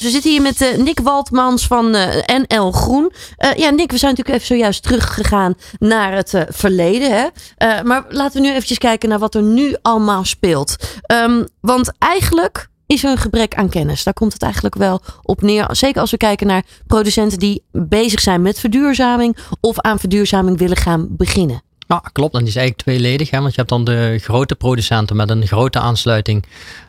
[0.00, 3.12] We zitten hier met uh, Nick Waldmans van uh, NL Groen.
[3.38, 7.10] Uh, ja, Nick, we zijn natuurlijk even zojuist teruggegaan naar het verleden.
[7.10, 7.82] Hè?
[7.82, 10.76] maar laten we nu eventjes kijken naar wat er nu allemaal speelt.
[11.12, 14.04] Um, want eigenlijk is er een gebrek aan kennis.
[14.04, 15.66] Daar komt het eigenlijk wel op neer.
[15.70, 20.76] Zeker als we kijken naar producenten die bezig zijn met verduurzaming of aan verduurzaming willen
[20.76, 21.62] gaan beginnen.
[21.94, 22.34] Ja, klopt.
[22.34, 23.30] En die is eigenlijk tweeledig.
[23.30, 23.38] Hè?
[23.40, 26.44] Want je hebt dan de grote producenten met een grote aansluiting.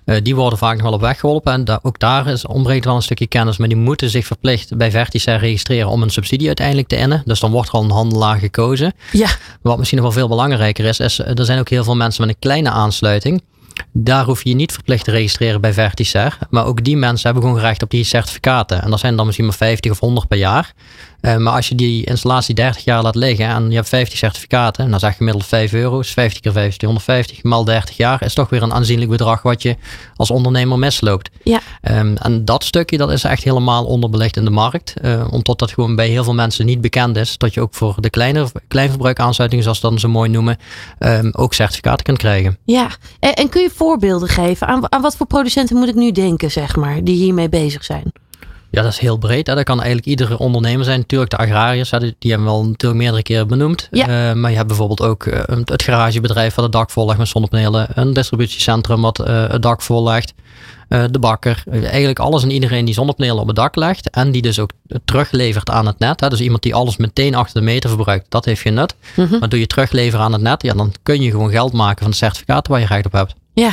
[0.05, 1.53] Uh, die worden vaak nog wel op weg geholpen.
[1.53, 3.57] En da ook daar is, ontbreekt wel een stukje kennis.
[3.57, 7.21] Maar die moeten zich verplicht bij Vertica registreren om een subsidie uiteindelijk te innen.
[7.25, 8.93] Dus dan wordt er al een handelaar gekozen.
[9.11, 9.29] Ja.
[9.61, 12.35] Wat misschien nog wel veel belangrijker is, is er zijn ook heel veel mensen met
[12.35, 13.41] een kleine aansluiting.
[13.91, 16.37] Daar hoef je je niet verplicht te registreren bij Verticer.
[16.49, 18.81] Maar ook die mensen hebben gewoon recht op die certificaten.
[18.81, 20.73] En dat zijn dan misschien maar 50 of 100 per jaar.
[21.25, 24.89] Uh, maar als je die installatie 30 jaar laat liggen en je hebt 50 certificaten,
[24.89, 28.33] dan zeg je gemiddeld 5 euro, is 50 keer 50, 150, maal 30 jaar, is
[28.33, 29.75] toch weer een aanzienlijk bedrag wat je
[30.15, 31.29] als ondernemer misloopt.
[31.43, 31.59] Ja.
[31.81, 34.93] Um, en dat stukje, dat is echt helemaal onderbelegd in de markt.
[35.01, 37.95] Uh, omdat dat gewoon bij heel veel mensen niet bekend is, dat je ook voor
[37.99, 40.57] de kleine, kleinverbruikaansluitingen, zoals dat dan zo mooi noemen,
[40.99, 42.57] um, ook certificaten kunt krijgen.
[42.63, 44.67] Ja, en, en kun je voorbeelden geven?
[44.67, 48.11] Aan, aan wat voor producenten moet ik nu denken, zeg maar, die hiermee bezig zijn?
[48.75, 49.47] Ja, dat is heel breed.
[49.47, 49.55] Hè.
[49.55, 50.99] Dat kan eigenlijk iedere ondernemer zijn.
[50.99, 53.88] Natuurlijk de agrariërs, hè, die hebben we al natuurlijk meerdere keren benoemd.
[53.91, 54.29] Ja.
[54.29, 57.88] Uh, maar je hebt bijvoorbeeld ook uh, het garagebedrijf wat het dak vollegt met zonnepanelen.
[57.93, 60.33] Een distributiecentrum wat uh, het dak vollegt.
[60.88, 61.63] de bakker.
[61.71, 64.09] Eigenlijk alles en iedereen die zonnepanelen op het dak legt.
[64.09, 64.69] En die dus ook
[65.05, 66.19] teruglevert aan het net.
[66.19, 66.29] Hè.
[66.29, 68.25] Dus iemand die alles meteen achter de meter verbruikt.
[68.29, 68.95] Dat heeft je nut.
[69.15, 69.39] Mm -hmm.
[69.39, 70.61] Maar doe je terugleveren aan het net.
[70.61, 73.35] Ja, dan kun je gewoon geld maken van de certificaten waar je recht op hebt.
[73.53, 73.71] Ja,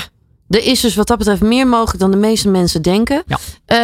[0.52, 3.22] er is dus wat dat betreft meer mogelijk dan de meeste mensen denken.
[3.26, 3.38] Ja.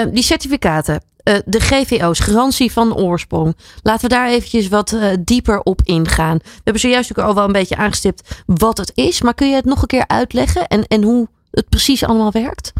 [0.05, 3.57] Uh, die certificaten, uh, de GVO's, garantie van oorsprong.
[3.83, 6.39] Laten we daar eventjes wat uh, dieper op ingaan.
[6.43, 9.23] We hebben zojuist ook al wel een beetje aangestipt wat het is.
[9.23, 12.73] Maar kun je het nog een keer uitleggen en, en hoe het precies allemaal werkt?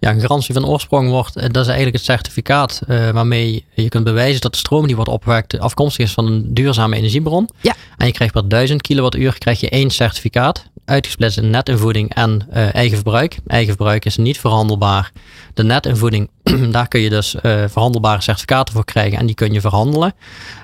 [0.00, 4.04] Ja, een garantie van oorsprong wordt, dat is eigenlijk het certificaat uh, waarmee je kunt
[4.04, 7.48] bewijzen dat de stroom die wordt opgewekt afkomstig is van een duurzame energiebron.
[7.60, 7.74] Ja.
[7.96, 12.74] En je krijgt per 1000 kilowattuur krijg je één certificaat, uitgesplitst in netinvoeding en uh,
[12.74, 13.38] eigen verbruik.
[13.46, 15.12] Eigen verbruik is niet verhandelbaar.
[15.54, 16.30] De netinvoeding,
[16.70, 20.14] daar kun je dus uh, verhandelbare certificaten voor krijgen en die kun je verhandelen.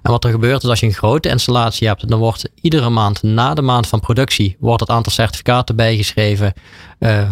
[0.02, 3.22] En wat er gebeurt is als je een grote installatie hebt, dan wordt iedere maand
[3.22, 6.52] na de maand van productie wordt het aantal certificaten bijgeschreven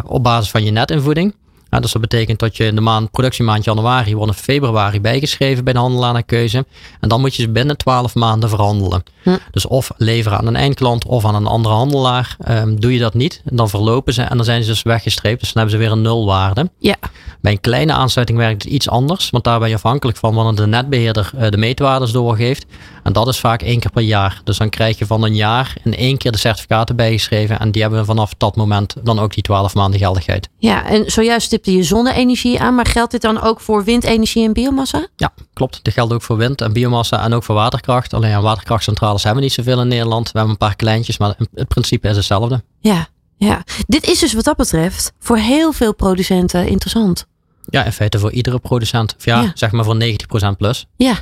[0.05, 1.35] op basis van je netinvoeding.
[1.77, 5.65] Ja, dus dat betekent dat je in de maand, productiemaand januari wordt in februari bijgeschreven
[5.65, 6.67] bij de handelaar naar keuze.
[7.01, 9.03] En dan moet je ze binnen 12 maanden verhandelen.
[9.23, 9.37] Hm.
[9.51, 12.37] Dus of leveren aan een eindklant of aan een andere handelaar.
[12.49, 15.41] Um, doe je dat niet, dan verlopen ze en dan zijn ze dus weggestreept.
[15.41, 16.71] Dus dan hebben ze weer een nulwaarde.
[16.79, 16.97] Ja.
[17.41, 19.31] Bij een kleine aansluiting werkt het iets anders.
[19.31, 22.67] Want daar ben je afhankelijk van wanneer de netbeheerder uh, de meetwaardes doorgeeft.
[23.07, 24.41] En dat is vaak één keer per jaar.
[24.45, 27.59] Dus dan krijg je van een jaar in één keer de certificaten bijgeschreven.
[27.59, 30.49] En die hebben vanaf dat moment dan ook die 12 maanden geldigheid.
[30.59, 32.75] Ja, en zojuist stipte je zonne-energie aan.
[32.75, 35.07] Maar geldt dit dan ook voor windenergie en biomassa?
[35.17, 35.81] Ja, klopt.
[35.83, 38.15] Dit geldt ook voor wind en biomassa en ook voor waterkracht.
[38.15, 40.25] Alleen ja, waterkrachtcentrales hebben we niet zoveel in Nederland.
[40.25, 42.63] We hebben een paar kleintjes, maar het principe is hetzelfde.
[42.81, 43.63] Ja, ja.
[43.87, 47.27] Dit is dus wat dat betreft voor heel veel producenten interessant.
[47.69, 49.15] Ja, in feite voor iedere producent.
[49.19, 49.51] Of ja, Ja.
[49.55, 50.87] zeg maar voor 90% plus.
[50.97, 51.15] Ja.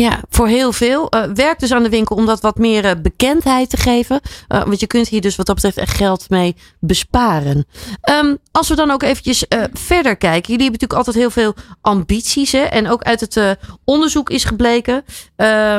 [0.00, 1.06] Ja, voor heel veel.
[1.14, 4.20] Uh, werkt dus aan de winkel om dat wat meer uh, bekendheid te geven.
[4.48, 7.66] Uh, want je kunt hier dus wat dat betreft echt geld mee besparen.
[8.10, 10.52] Um, als we dan ook eventjes verder kijken.
[10.52, 12.52] Jullie hebben natuurlijk altijd heel veel ambities.
[12.52, 12.58] Hè?
[12.58, 15.04] En ook uit het onderzoek is gebleken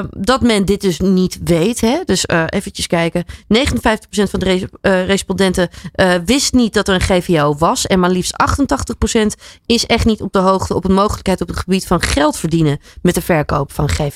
[0.10, 1.82] dat men dit dus niet weet.
[1.82, 2.00] Hè?
[2.06, 3.26] Dus eventjes kijken.
[3.28, 3.30] 59%
[4.10, 4.64] van de res
[5.06, 5.70] respondenten
[6.26, 7.88] wist niet dat er een GVO was.
[7.88, 8.34] En maar liefst
[9.14, 9.26] 88%
[9.66, 12.80] is echt niet op de hoogte op een mogelijkheid op het gebied van geld verdienen
[13.02, 14.09] met de verkoop van GVO's.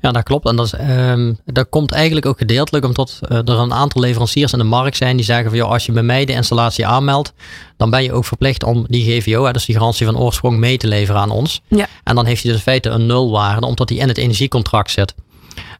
[0.00, 0.46] Ja, dat klopt.
[0.46, 4.52] En dat, is, um, dat komt eigenlijk ook gedeeltelijk omdat uh, er een aantal leveranciers
[4.52, 7.32] in de markt zijn die zeggen van joh, als je bij mij de installatie aanmeldt,
[7.76, 10.76] dan ben je ook verplicht om die GVO, hè, dus die garantie van oorsprong, mee
[10.76, 11.60] te leveren aan ons.
[11.68, 11.86] Ja.
[12.04, 15.14] En dan heeft hij dus in feite een nulwaarde, omdat hij in het energiecontract zit.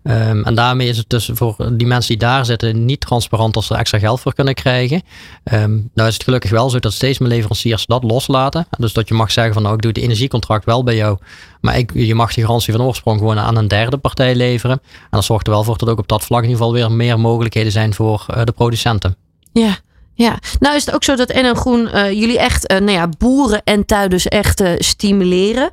[0.02, 3.66] Ehm, en daarmee is het dus voor die mensen die daar zitten niet transparant als
[3.66, 5.02] ze extra geld voor kunnen krijgen.
[5.44, 8.66] Ehm, nou is het gelukkig wel zo dat steeds meer leveranciers dat loslaten.
[8.78, 11.18] Dus dat je mag zeggen van nou ik doe het energiecontract wel bij jou.
[11.60, 14.80] Maar ik, je mag die garantie van oorsprong gewoon aan een derde partij leveren.
[14.92, 16.92] En dat zorgt er wel voor dat ook op dat vlak in ieder geval weer
[16.92, 19.16] meer mogelijkheden zijn voor uh, de producenten.
[19.52, 19.78] Ja,
[20.14, 23.08] ja, nou is het ook zo dat NL Groen uh, jullie echt uh, nou ja,
[23.18, 25.70] boeren en tuinders echt uh, stimuleren.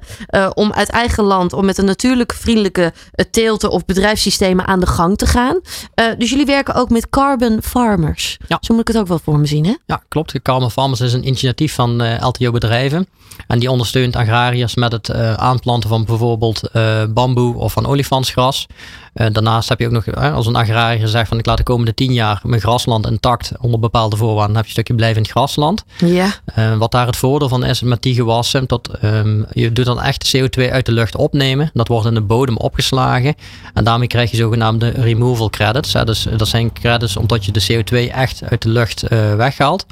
[0.53, 2.93] om uit eigen land, om met een natuurlijk vriendelijke
[3.31, 5.59] teelten of bedrijfssystemen aan de gang te gaan.
[6.17, 8.37] dus jullie werken ook met Carbon Farmers.
[8.47, 8.57] Ja.
[8.61, 9.75] Zo moet ik het ook wel voor me zien, hè?
[9.85, 10.41] Ja, klopt.
[10.41, 13.07] Carbon Farmers is een initiatief van LTO bedrijven.
[13.47, 16.61] En die ondersteunt agrariërs met het aanplanten van bijvoorbeeld
[17.13, 18.67] bamboe of van olifantsgras.
[19.31, 22.13] Daarnaast heb je ook nog, als een agrariër zegt van ik laat de komende tien
[22.13, 25.83] jaar mijn grasland intact onder bepaalde voorwaarden dan heb je een stukje blijvend grasland.
[25.97, 26.33] Ja.
[26.57, 30.01] Uh, wat daar het voordeel van is met die gewassen, dat um, je doet dan
[30.01, 31.69] echt de CO2 uit de lucht opnemen.
[31.73, 33.35] Dat wordt in de bodem opgeslagen.
[33.73, 35.93] En daarmee krijg je zogenaamde removal credits.
[35.93, 36.05] Hè.
[36.05, 39.85] Dus dat zijn credits omdat je de CO2 echt uit de lucht uh, weghaalt.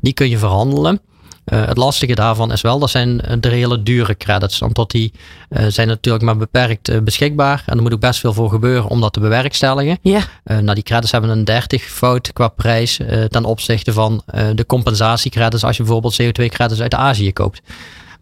[0.00, 1.00] Die kun je verhandelen.
[1.44, 4.62] Uh, het lastige daarvan is wel, dat zijn de hele dure credits.
[4.62, 5.12] Omdat die
[5.50, 7.62] uh, zijn natuurlijk maar beperkt uh, beschikbaar.
[7.66, 9.98] En er moet ook best veel voor gebeuren om dat te bewerkstelligen.
[10.02, 10.22] Ja.
[10.44, 14.22] nou, die credits hebben een 30 fout qua prijs ten opzichte van
[14.54, 17.60] de compensatiecredits als je bijvoorbeeld CO2-credits uit Azië koopt.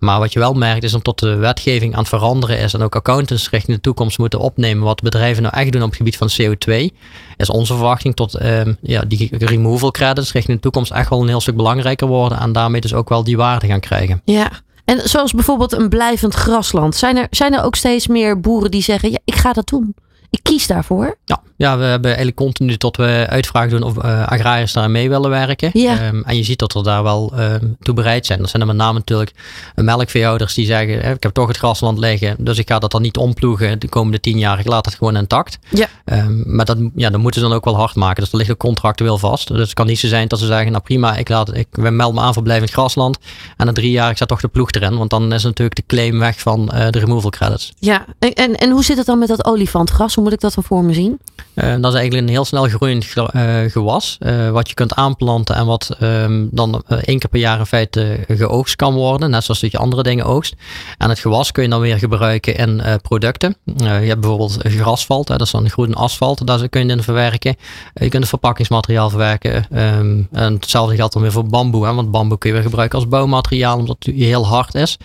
[0.01, 2.95] Maar wat je wel merkt is omdat de wetgeving aan het veranderen is en ook
[2.95, 6.31] accountants richting de toekomst moeten opnemen wat bedrijven nou echt doen op het gebied van
[6.41, 6.97] CO2,
[7.37, 11.29] is onze verwachting tot um, ja, die removal credits richting de toekomst echt wel een
[11.29, 14.23] heel stuk belangrijker worden en daarmee dus ook wel die waarde gaan krijgen.
[14.25, 14.51] Ja.
[14.85, 16.97] En zoals bijvoorbeeld een blijvend grasland.
[16.97, 19.95] Zijn er, zijn er ook steeds meer boeren die zeggen: ja, ik ga dat doen?
[20.31, 21.17] Ik kies daarvoor.
[21.25, 25.09] Ja, ja we hebben eigenlijk continu tot we uitvraag doen of uh, agrariërs daar mee
[25.09, 25.71] willen werken.
[25.73, 26.07] Ja.
[26.09, 28.39] Um, en je ziet dat er daar wel um, toe bereid zijn.
[28.39, 29.33] Dat zijn er met name natuurlijk
[29.75, 33.03] melkveehouders die zeggen: eh, ik heb toch het grasland liggen, dus ik ga dat dan
[33.03, 34.59] niet omploegen de komende tien jaar.
[34.59, 35.59] Ik laat het gewoon intact.
[35.69, 35.89] Ja.
[36.05, 38.21] Um, maar dat, ja, dan moeten ze dan ook wel hard maken.
[38.21, 39.49] Dus dat ligt ook contractueel vast.
[39.49, 42.15] Dus het kan niet zo zijn dat ze zeggen: nou prima, ik, laat, ik meld
[42.15, 43.19] me aan voor blijvend grasland.
[43.57, 44.97] En na drie jaar ik zet toch de ploeg erin.
[44.99, 47.73] Want dan is natuurlijk de claim weg van uh, de removal credits.
[47.79, 50.19] Ja, en, en, en hoe zit het dan met dat olifantgras?
[50.21, 51.21] Moet ik dat dan voor me zien?
[51.55, 53.25] Uh, dat is eigenlijk een heel snel groeiend uh,
[53.71, 54.19] gewas.
[54.21, 58.19] Uh, wat je kunt aanplanten en wat um, dan één keer per jaar in feite
[58.29, 59.31] geoogst kan worden.
[59.31, 60.55] Net zoals dat je andere dingen oogst.
[60.99, 63.57] En het gewas kun je dan weer gebruiken in producten.
[63.77, 65.29] je hebt bijvoorbeeld grasfalt.
[65.29, 66.47] Hè, dat is dan groen asfalt.
[66.47, 67.57] Daar kun je in verwerken.
[67.95, 69.67] je kunt het verpakkingsmateriaal verwerken.
[69.79, 71.87] Um, en hetzelfde geldt dan weer voor bamboe.
[71.87, 73.79] Hè, want bamboe kun je weer gebruiken als bouwmateriaal.
[73.79, 74.97] Omdat het heel hard is.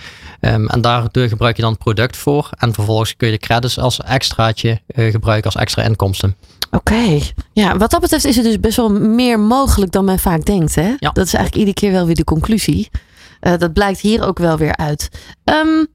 [0.41, 2.49] Um, en daardoor gebruik je dan product voor.
[2.57, 6.35] En vervolgens kun je de credits als extraatje gebruiken als extra inkomsten.
[6.65, 7.31] Oké, okay.
[7.53, 10.75] ja, wat dat betreft is het dus best wel meer mogelijk dan men vaak denkt.
[10.75, 10.93] Hè?
[10.97, 11.09] Ja.
[11.11, 12.89] Dat is eigenlijk iedere keer wel weer de conclusie.
[13.41, 15.09] Uh, dat blijkt hier ook wel weer uit.
[15.43, 15.87] Um,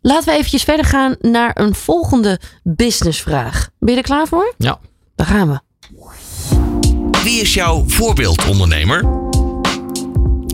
[0.00, 3.70] laten we eventjes verder gaan naar een volgende businessvraag.
[3.78, 4.54] Ben je er klaar voor?
[4.58, 4.78] Ja.
[5.14, 5.60] Daar gaan we.
[7.22, 9.04] Wie is jouw voorbeeldondernemer?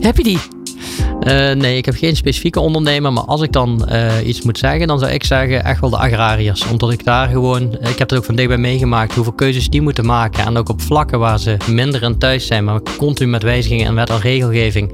[0.00, 0.57] Heb je die?
[0.98, 3.12] Uh, nee, ik heb geen specifieke ondernemer.
[3.12, 5.96] Maar als ik dan uh, iets moet zeggen, dan zou ik zeggen echt wel de
[5.96, 6.66] agrariërs.
[6.70, 10.06] Omdat ik daar gewoon, ik heb het ook van dichtbij meegemaakt, hoeveel keuzes die moeten
[10.06, 10.44] maken.
[10.44, 13.94] En ook op vlakken waar ze minder in thuis zijn, maar continu met wijzigingen en
[13.94, 14.92] wet en regelgeving.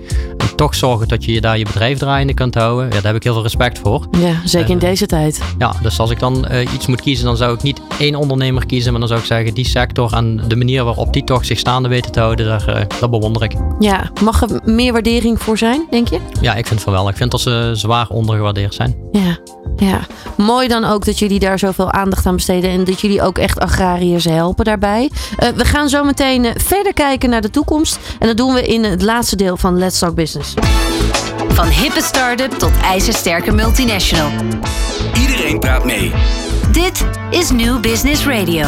[0.55, 2.85] Toch zorgen dat je je daar je bedrijf draaiende kunt houden.
[2.85, 4.07] Ja, daar heb ik heel veel respect voor.
[4.19, 5.41] Ja, zeker in uh, deze tijd.
[5.59, 8.91] Ja, dus als ik dan iets moet kiezen, dan zou ik niet één ondernemer kiezen.
[8.91, 11.89] Maar dan zou ik zeggen, die sector en de manier waarop die toch zich staande
[11.89, 13.53] weten te houden, daar, dat bewonder ik.
[13.79, 16.19] Ja, mag er meer waardering voor zijn, denk je?
[16.41, 17.09] Ja, ik vind van wel.
[17.09, 18.97] Ik vind dat ze zwaar ondergewaardeerd zijn.
[19.13, 19.39] Ja,
[19.77, 20.01] ja.
[20.37, 23.61] Mooi dan ook dat jullie daar zoveel aandacht aan besteden en dat jullie ook echt
[23.61, 25.11] agrariërs helpen daarbij.
[25.43, 28.85] Uh, we gaan zo meteen verder kijken naar de toekomst en dat doen we in
[28.85, 30.44] het laatste deel van Let's Talk Business.
[31.49, 34.31] Van hippe start-up tot ijzersterke multinational.
[35.21, 36.13] Iedereen praat mee.
[36.73, 38.67] Dit is New Business Radio.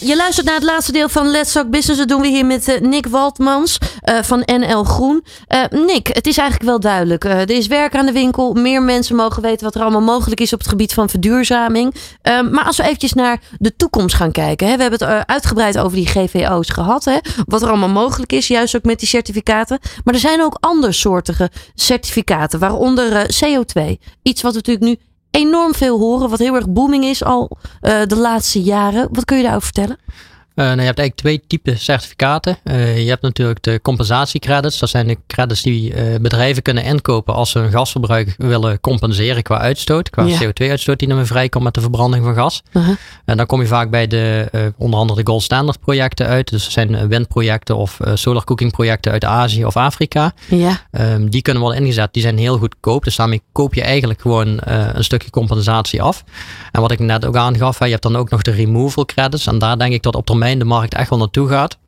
[0.00, 1.98] Je luistert naar het laatste deel van Let's Talk Business.
[1.98, 5.24] Dat doen we hier met uh, Nick Waldmans uh, van NL Groen.
[5.48, 7.24] Uh, Nick, het is eigenlijk wel duidelijk.
[7.24, 8.52] er is werk aan de winkel.
[8.52, 11.94] Meer mensen mogen weten wat er allemaal mogelijk is op het gebied van verduurzaming.
[12.22, 14.66] maar als we eventjes naar de toekomst gaan kijken.
[14.76, 17.04] We hebben het uitgebreid over die GVO's gehad.
[17.04, 19.78] Hè, wat er allemaal mogelijk is, juist ook met die certificaten.
[20.04, 23.82] Maar er zijn ook andersoortige certificaten, waaronder CO2.
[24.22, 24.96] Iets wat natuurlijk nu
[25.30, 27.50] enorm veel horen, wat heel erg booming is al
[27.82, 29.08] uh, de laatste jaren.
[29.12, 29.98] Wat kun je daarover vertellen?
[30.58, 32.58] Uh, nou, je hebt eigenlijk twee typen certificaten.
[32.64, 34.78] Uh, je hebt natuurlijk de compensatiecredits.
[34.78, 39.42] Dat zijn de credits die uh, bedrijven kunnen inkopen als ze hun gasverbruik willen compenseren
[39.42, 40.10] qua uitstoot.
[40.10, 40.38] Qua ja.
[40.44, 42.62] CO2-uitstoot die dan weer vrijkomt met de verbranding van gas.
[42.72, 42.88] -huh.
[43.24, 46.50] En dan kom je vaak bij de onder andere de Gold Standard projecten uit.
[46.50, 50.32] Dus dat zijn windprojecten of solar cooking projecten uit Azië of Afrika.
[50.48, 50.80] Ja.
[50.90, 52.12] Um, die kunnen worden ingezet.
[52.12, 53.04] Die zijn heel goedkoop.
[53.04, 56.24] Dus daarmee koop je eigenlijk gewoon een stukje compensatie af.
[56.72, 59.46] En wat ik net ook aangaf, je hebt dan ook nog de removal credits.
[59.46, 61.78] En daar denk ik dat op termijn de markt echt wel naartoe gaat.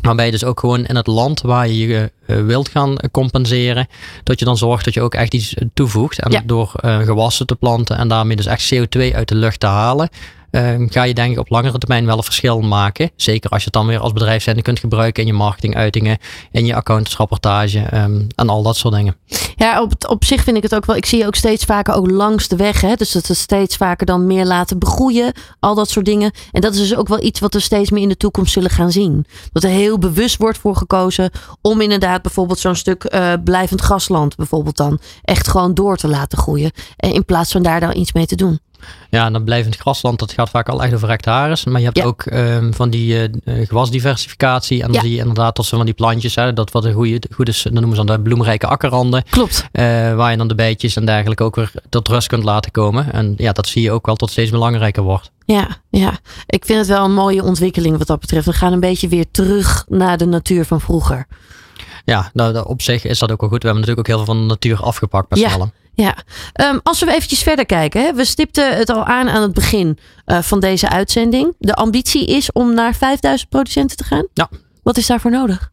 [0.00, 3.86] Waarbij je dus ook gewoon in het land waar je je uh, wilt gaan compenseren,
[4.22, 6.20] dat je dan zorgt dat je ook echt iets toevoegt.
[6.20, 6.42] En Ja.
[6.44, 10.08] door uh, gewassen te planten en daarmee dus echt CO2 uit de lucht te halen,
[10.50, 13.10] uh, ga je denk ik op langere termijn wel een verschil maken.
[13.16, 16.18] Zeker als je het dan weer als bedrijf zijn kunt gebruiken in je marketinguitingen,
[16.50, 19.16] in je accountantsrapportage um, en al dat soort dingen.
[19.56, 20.96] Ja, op, op zich vind ik het ook wel.
[20.96, 22.80] Ik zie je ook steeds vaker ook langs de weg.
[22.80, 22.94] Hè?
[22.94, 25.32] Dus dat we steeds vaker dan meer laten begroeien.
[25.60, 26.32] Al dat soort dingen.
[26.52, 28.70] En dat is dus ook wel iets wat we steeds meer in de toekomst zullen
[28.70, 29.26] gaan zien.
[29.52, 31.30] Dat er heel bewust wordt voor gekozen.
[31.60, 34.36] Om inderdaad bijvoorbeeld zo'n stuk uh, blijvend grasland.
[34.36, 36.70] Bijvoorbeeld dan echt gewoon door te laten groeien.
[36.96, 38.60] En in plaats van daar dan iets mee te doen.
[39.10, 41.64] Ja, en dan blijvend grasland, dat gaat vaak al echt over hectares.
[41.64, 42.04] Maar je hebt Ja.
[42.04, 43.14] ook um, van die
[43.44, 44.82] uh, gewasdiversificatie.
[44.82, 47.22] En dan zie je inderdaad tot ze van die plantjes, hè, dat wat een goede,
[47.34, 49.22] goede dan noemen ze dan de bloemrijke akkerranden.
[49.30, 49.66] Klopt.
[49.72, 49.82] Uh,
[50.14, 53.12] waar je dan de bijtjes en dergelijke ook weer tot rust kunt laten komen.
[53.12, 55.30] En ja, dat zie je ook wel tot steeds belangrijker wordt.
[55.44, 58.46] Ja, ja, ik vind het wel een mooie ontwikkeling wat dat betreft.
[58.46, 61.26] We gaan een beetje weer terug naar de natuur van vroeger.
[62.04, 63.62] Ja, nou, op zich is dat ook wel goed.
[63.62, 65.48] We hebben natuurlijk ook heel veel van de natuur afgepakt met Ja.
[65.48, 65.72] z'n allen.
[65.96, 66.16] Ja,
[66.60, 68.02] um, als we eventjes verder kijken.
[68.02, 68.14] Hè?
[68.14, 71.54] We stipten het al aan aan het begin uh, van deze uitzending.
[71.58, 74.26] De ambitie is om naar 5000 producenten te gaan.
[74.32, 74.48] Ja.
[74.82, 75.70] Wat is daarvoor nodig?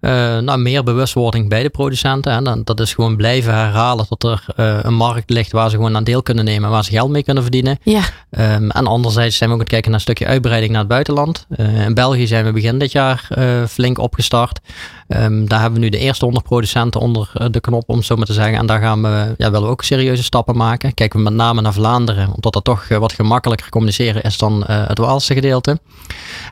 [0.00, 2.32] Uh, nou, meer bewustwording bij de producenten.
[2.32, 2.42] Hè.
[2.42, 5.96] Dan, dat is gewoon blijven herhalen tot er uh, een markt ligt waar ze gewoon
[5.96, 7.78] aan deel kunnen nemen, waar ze geld mee kunnen verdienen.
[7.82, 8.02] Ja.
[8.30, 10.88] Um, en anderzijds zijn we ook aan het kijken naar een stukje uitbreiding naar het
[10.88, 11.46] buitenland.
[11.56, 13.28] Uh, in België zijn we begin dit jaar
[13.68, 14.60] flink opgestart.
[15.08, 18.16] Um, daar hebben we nu de eerste 100 producenten onder de knop, om het zo
[18.16, 18.58] maar te zeggen.
[18.58, 20.94] En daar gaan we, ja, willen we ook serieuze stappen maken.
[20.94, 24.98] Kijken we met name naar Vlaanderen, omdat dat toch wat gemakkelijker communiceren is dan het
[24.98, 25.80] Waalse gedeelte.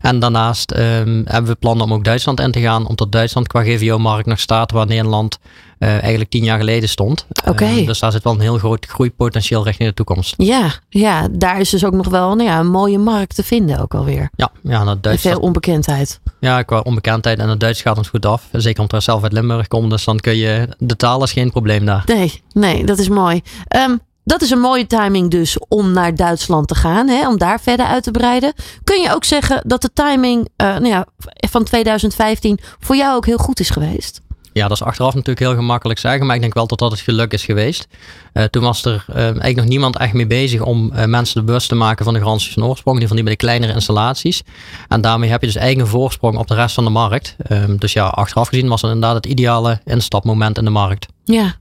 [0.00, 3.62] En daarnaast um, hebben we plannen om ook Duitsland in te gaan, omdat Duitsland qua
[3.62, 5.38] GVO-markt nog staat waar Nederland
[5.78, 7.26] uh, eigenlijk tien jaar geleden stond.
[7.38, 7.50] Oké.
[7.50, 7.80] Okay.
[7.80, 10.34] Uh, dus daar zit wel een heel groot groeipotentieel richting de toekomst.
[10.36, 13.80] Ja, ja, daar is dus ook nog wel nou ja, een mooie markt te vinden
[13.80, 14.30] ook alweer.
[14.36, 15.36] Ja, ja naar Duitsland.
[15.36, 16.20] Veel onbekendheid.
[16.40, 18.48] Ja, qua onbekendheid en het Duits gaat ons goed af.
[18.52, 21.50] Zeker omdat we zelf uit Limburg komen, dus dan kun je, de taal is geen
[21.50, 22.02] probleem daar.
[22.06, 23.42] Nee, nee, dat is mooi.
[23.76, 27.60] Um, dat is een mooie timing dus om naar Duitsland te gaan, hè, om daar
[27.60, 28.52] verder uit te breiden.
[28.84, 31.06] Kun je ook zeggen dat de timing uh, nou ja,
[31.50, 34.20] van 2015 voor jou ook heel goed is geweest?
[34.52, 37.00] Ja, dat is achteraf natuurlijk heel gemakkelijk zeggen, maar ik denk wel dat dat het
[37.00, 37.88] geluk is geweest.
[38.34, 41.74] Uh, toen was er uh, eigenlijk nog niemand echt mee bezig om mensen bewust te
[41.74, 44.42] maken van de garanties van oorsprong, die van die bij de kleinere installaties.
[44.88, 47.36] En daarmee heb je dus eigen voorsprong op de rest van de markt.
[47.50, 51.06] Um, dus ja, achteraf gezien was het inderdaad het ideale instapmoment in de markt.
[51.24, 51.54] Ja,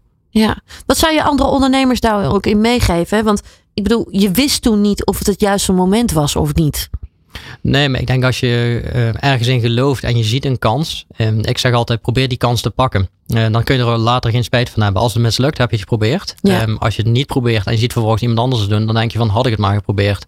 [0.43, 0.57] ja.
[0.85, 3.17] Wat zou je andere ondernemers daar ook in meegeven?
[3.17, 3.23] Hè?
[3.23, 3.41] Want
[3.73, 6.89] ik bedoel, je wist toen niet of het het juiste moment was of niet.
[7.61, 11.05] Nee, maar ik denk als je uh, ergens in gelooft en je ziet een kans.
[11.17, 13.09] Uh, ik zeg altijd, probeer die kans te pakken.
[13.27, 15.01] Uh, dan kun je er later geen spijt van hebben.
[15.01, 16.35] Als het mislukt, heb je het geprobeerd.
[16.41, 16.61] Ja.
[16.61, 18.95] Um, als je het niet probeert en je ziet vervolgens iemand anders het doen, dan
[18.95, 20.25] denk je van, had ik het maar geprobeerd.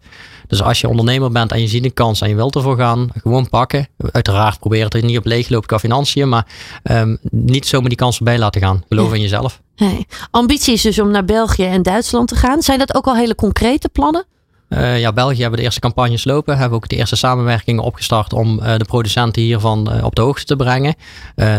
[0.47, 3.10] Dus als je ondernemer bent en je ziet een kans en je wilt ervoor gaan,
[3.22, 3.88] gewoon pakken.
[4.12, 6.47] Uiteraard probeer het er niet op leeg loopt qua financiën, maar
[6.84, 8.84] um, niet zomaar die kans voorbij laten gaan.
[8.89, 9.16] Geloof Ja.
[9.16, 9.62] in jezelf.
[9.78, 10.07] Nee.
[10.32, 12.61] Ambitie is dus om naar België en Duitsland te gaan.
[12.61, 14.25] Zijn dat ook al hele concrete plannen?
[14.69, 16.57] Uh, ja, België hebben de eerste campagnes lopen.
[16.57, 20.45] Hebben ook de eerste samenwerkingen opgestart om uh, de producenten hiervan uh, op de hoogte
[20.45, 20.95] te brengen.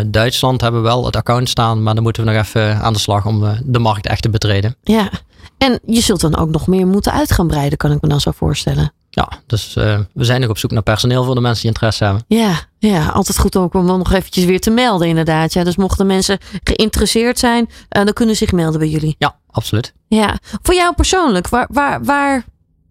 [0.07, 3.27] Duitsland hebben wel het account staan, maar dan moeten we nog even aan de slag
[3.27, 4.77] om de markt echt te betreden.
[4.83, 5.11] Ja,
[5.59, 8.21] en je zult dan ook nog meer moeten uit gaan breiden, kan ik me dan
[8.21, 8.93] zo voorstellen.
[9.11, 12.25] Ja, dus we zijn nog op zoek naar personeel voor de mensen die interesse hebben.
[12.27, 15.53] Ja, ja altijd goed ook om dan nog eventjes weer te melden inderdaad.
[15.53, 19.15] Ja, dus mochten mensen geïnteresseerd zijn, dan kunnen ze zich melden bij jullie.
[19.19, 19.95] Ja, absoluut.
[20.07, 22.45] Ja, voor jou persoonlijk, waar, waar, waar,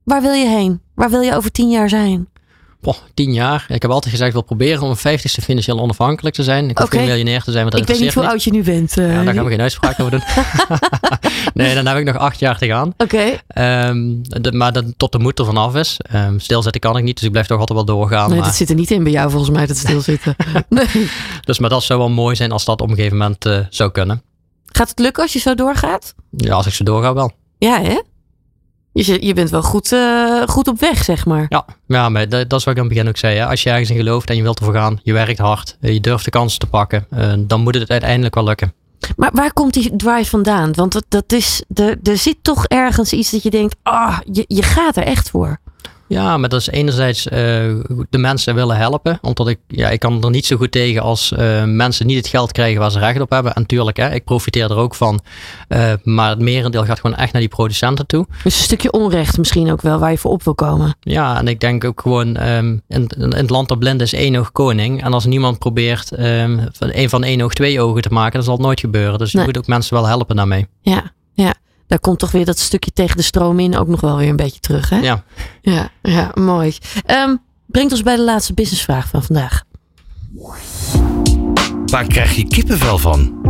[0.03, 0.81] waar wil je heen?
[0.95, 2.27] Waar wil je over tien jaar zijn?
[2.87, 3.65] Boah, tien jaar.
[3.69, 6.69] Ik heb altijd gezegd, ik wil proberen om een vijftigste financieel onafhankelijk te zijn.
[6.69, 6.97] Ik hoef Oké.
[6.97, 8.31] geen miljonair te zijn, want dat Ik weet niet hoe niet.
[8.31, 8.97] oud je nu bent.
[8.97, 9.13] eh.
[9.13, 10.21] Ja, daar gaan we geen uitspraak over doen.
[11.53, 12.93] nee, dan heb ik nog acht jaar te gaan.
[12.97, 15.97] Oké, Ehm, de- maar dat, tot de moed er vanaf is.
[16.11, 18.29] Ehm, stilzitten kan ik niet, dus ik blijf toch altijd wel doorgaan.
[18.29, 20.35] nee, maar, dat zit er niet in bij jou volgens mij, dat stilzitten.
[20.69, 21.09] nee.
[21.41, 23.91] dus maar dat zou wel mooi zijn als dat op een gegeven moment eh, zou
[23.91, 24.21] kunnen.
[24.65, 26.13] Gaat het lukken als je zo doorgaat?
[26.31, 27.31] Ja, als ik zo doorga wel.
[27.57, 28.01] Ja, hè?
[28.97, 31.45] Je, zit- je bent wel goed, eh, goed op weg, zeg maar.
[31.49, 33.37] Ja, ja maar dat, dat is wat ik aan het begin ook zei.
[33.37, 33.45] Hè.
[33.45, 35.99] Als je ergens in gelooft en je wilt ervoor gaan, je werkt hard, eh, je
[35.99, 38.73] durft de kansen te pakken, eh, dan moet het uiteindelijk wel lukken.
[39.15, 40.73] Maar waar komt die drive vandaan?
[40.73, 44.43] Want dat, dat is, er, er zit toch ergens iets dat je denkt, ah, je,
[44.47, 45.57] je gaat er echt voor.
[46.07, 47.31] Ja, maar dat is enerzijds uh,
[48.09, 49.19] de mensen willen helpen.
[49.21, 52.27] Omdat ik, ja, ik kan er niet zo goed tegen als uh, mensen niet het
[52.27, 53.53] geld krijgen waar ze recht op hebben.
[53.53, 55.19] En tuurlijk, hè, ik profiteer er ook van.
[55.69, 58.25] Uh, maar het merendeel gaat gewoon echt naar die producenten toe.
[58.43, 60.95] Dus een stukje onrecht misschien ook wel waar je voor op wil komen.
[60.99, 64.35] Ja, en ik denk ook gewoon um, in, in, het land der blinden is één
[64.35, 65.03] oog koning.
[65.03, 68.53] En als niemand probeert um, een van één oog twee ogen te maken, dan zal
[68.53, 69.19] het nooit gebeuren.
[69.19, 70.67] Dus je moet ook mensen wel helpen daarmee.
[70.81, 71.53] Ja, ja
[71.87, 74.35] daar komt toch weer dat stukje tegen de stroom in ook nog wel weer een
[74.35, 74.89] beetje terug.
[74.89, 74.99] Hè?
[74.99, 75.23] Ja.
[75.61, 76.75] Ja, ja mooi.
[77.07, 79.63] Um, brengt ons bij de laatste businessvraag van vandaag.
[81.85, 83.41] Waar krijg je kippenvel van?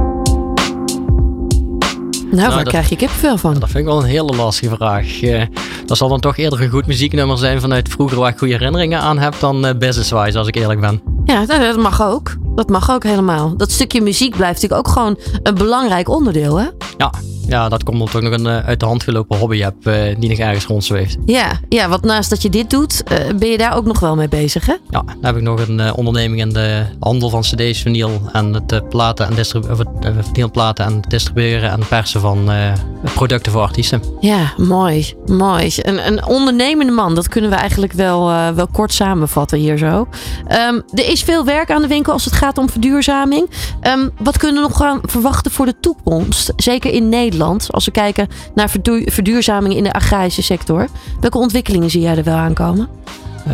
[2.32, 3.54] Nou, waar dat, krijg je kippenvel van?
[3.54, 5.22] Dat vind ik wel een hele lastige vraag.
[5.22, 5.44] Uh,
[5.86, 9.00] dat zal dan toch eerder een goed muzieknummer zijn vanuit vroeger waar ik goede herinneringen
[9.00, 11.17] aan heb dan uh, business-wise, als ik eerlijk ben.
[11.28, 12.36] Ja, dat mag ook.
[12.56, 13.58] Dat mag ook helemaal.
[13.58, 16.68] Dat stukje muziek blijft natuurlijk ook gewoon een belangrijk onderdeel, hè?
[16.98, 17.12] Ja,
[17.48, 20.16] ja, dat komt omdat ik nog een uh, uit de hand gelopen hobby heb uh,
[20.20, 21.18] die nog ergens rondzweeft.
[21.26, 24.16] Ja, ja, want naast dat je dit doet, uh, ben je daar ook nog wel
[24.16, 24.74] mee bezig, hè?
[24.90, 28.90] Ja, dan heb ik nog een onderneming in de handel van cd's, vinyl en het
[28.90, 32.50] platen en distribueren platen en distribueren en persen van
[33.14, 34.02] producten voor artiesten.
[34.20, 35.74] Ja, mooi, mooi.
[35.76, 40.08] Een, een ondernemende man, dat kunnen we eigenlijk wel, wel kort samenvatten hier zo.
[40.70, 43.50] Um, er is veel werk aan de winkel als het gaat om verduurzaming.
[43.82, 46.54] Um, wat kunnen we nog gaan verwachten voor de toekomst?
[46.56, 48.70] Zeker in Nederland als we kijken naar
[49.06, 50.88] verduurzaming in de agrarische sector.
[51.20, 52.90] Welke ontwikkelingen zie jij er wel aankomen?
[53.48, 53.54] Uh,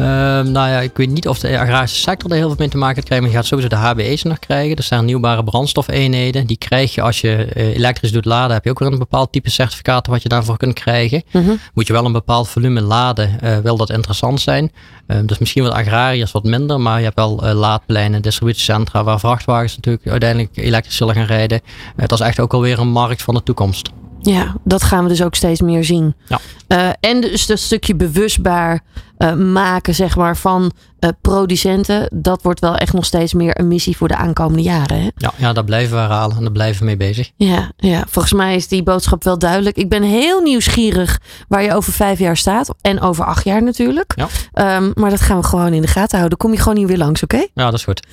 [0.51, 3.03] nou ja, ik weet niet of de agrarische sector er heel veel mee te maken
[3.03, 3.23] krijgt.
[3.23, 4.75] Maar je gaat sowieso de HBE's nog krijgen.
[4.75, 6.47] Dat zijn hernieuwbare brandstofeenheden.
[6.47, 8.53] Die krijg je als je uh, elektrisch doet laden.
[8.53, 11.23] Heb je ook weer een bepaald type certificaat wat je daarvoor kunt krijgen.
[11.31, 11.51] Mhm.
[11.73, 13.39] Moet je wel een bepaald volume laden.
[13.43, 14.71] Uh, wil dat interessant zijn.
[15.07, 16.79] Ehm, dus misschien wat agrariërs wat minder.
[16.79, 19.03] Maar je hebt wel uh, laadpleinen, distributiecentra.
[19.03, 21.61] Waar vrachtwagens natuurlijk uiteindelijk elektrisch zullen gaan rijden.
[21.95, 23.89] dat is echt ook alweer een markt van de toekomst.
[24.23, 26.15] Ja, dat gaan we dus ook steeds meer zien.
[26.27, 26.39] Ja.
[26.67, 28.83] Uh, en dus dat stukje bewustbaar
[29.17, 32.09] uh, maken zeg maar, van uh, producenten.
[32.13, 35.01] Dat wordt wel echt nog steeds meer een missie voor de aankomende jaren.
[35.01, 35.09] Hè?
[35.15, 37.31] Ja, ja, daar blijven we herhalen en daar blijven we mee bezig.
[37.35, 39.77] Ja, ja, volgens mij is die boodschap wel duidelijk.
[39.77, 42.73] Ik ben heel nieuwsgierig waar je over vijf jaar staat.
[42.81, 44.13] En over acht jaar natuurlijk.
[44.15, 44.77] Ja.
[44.77, 46.37] Um, maar dat gaan we gewoon in de gaten houden.
[46.37, 47.35] Kom je gewoon hier weer langs, oké?
[47.35, 47.49] Okay?
[47.53, 48.07] Ja, dat is goed.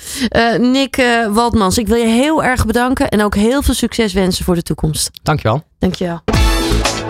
[0.58, 3.08] Nick Waldmans, ik wil je heel erg bedanken.
[3.08, 5.10] En ook heel veel succes wensen voor de toekomst.
[5.22, 5.62] Dankjewel.
[5.78, 6.20] Dankjewel.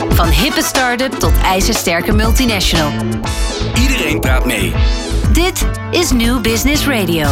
[0.08, 2.92] Van hippe start-up tot ijzersterke multinational.
[3.74, 4.72] Iedereen praat mee.
[5.32, 7.28] Dit is New Business Radio.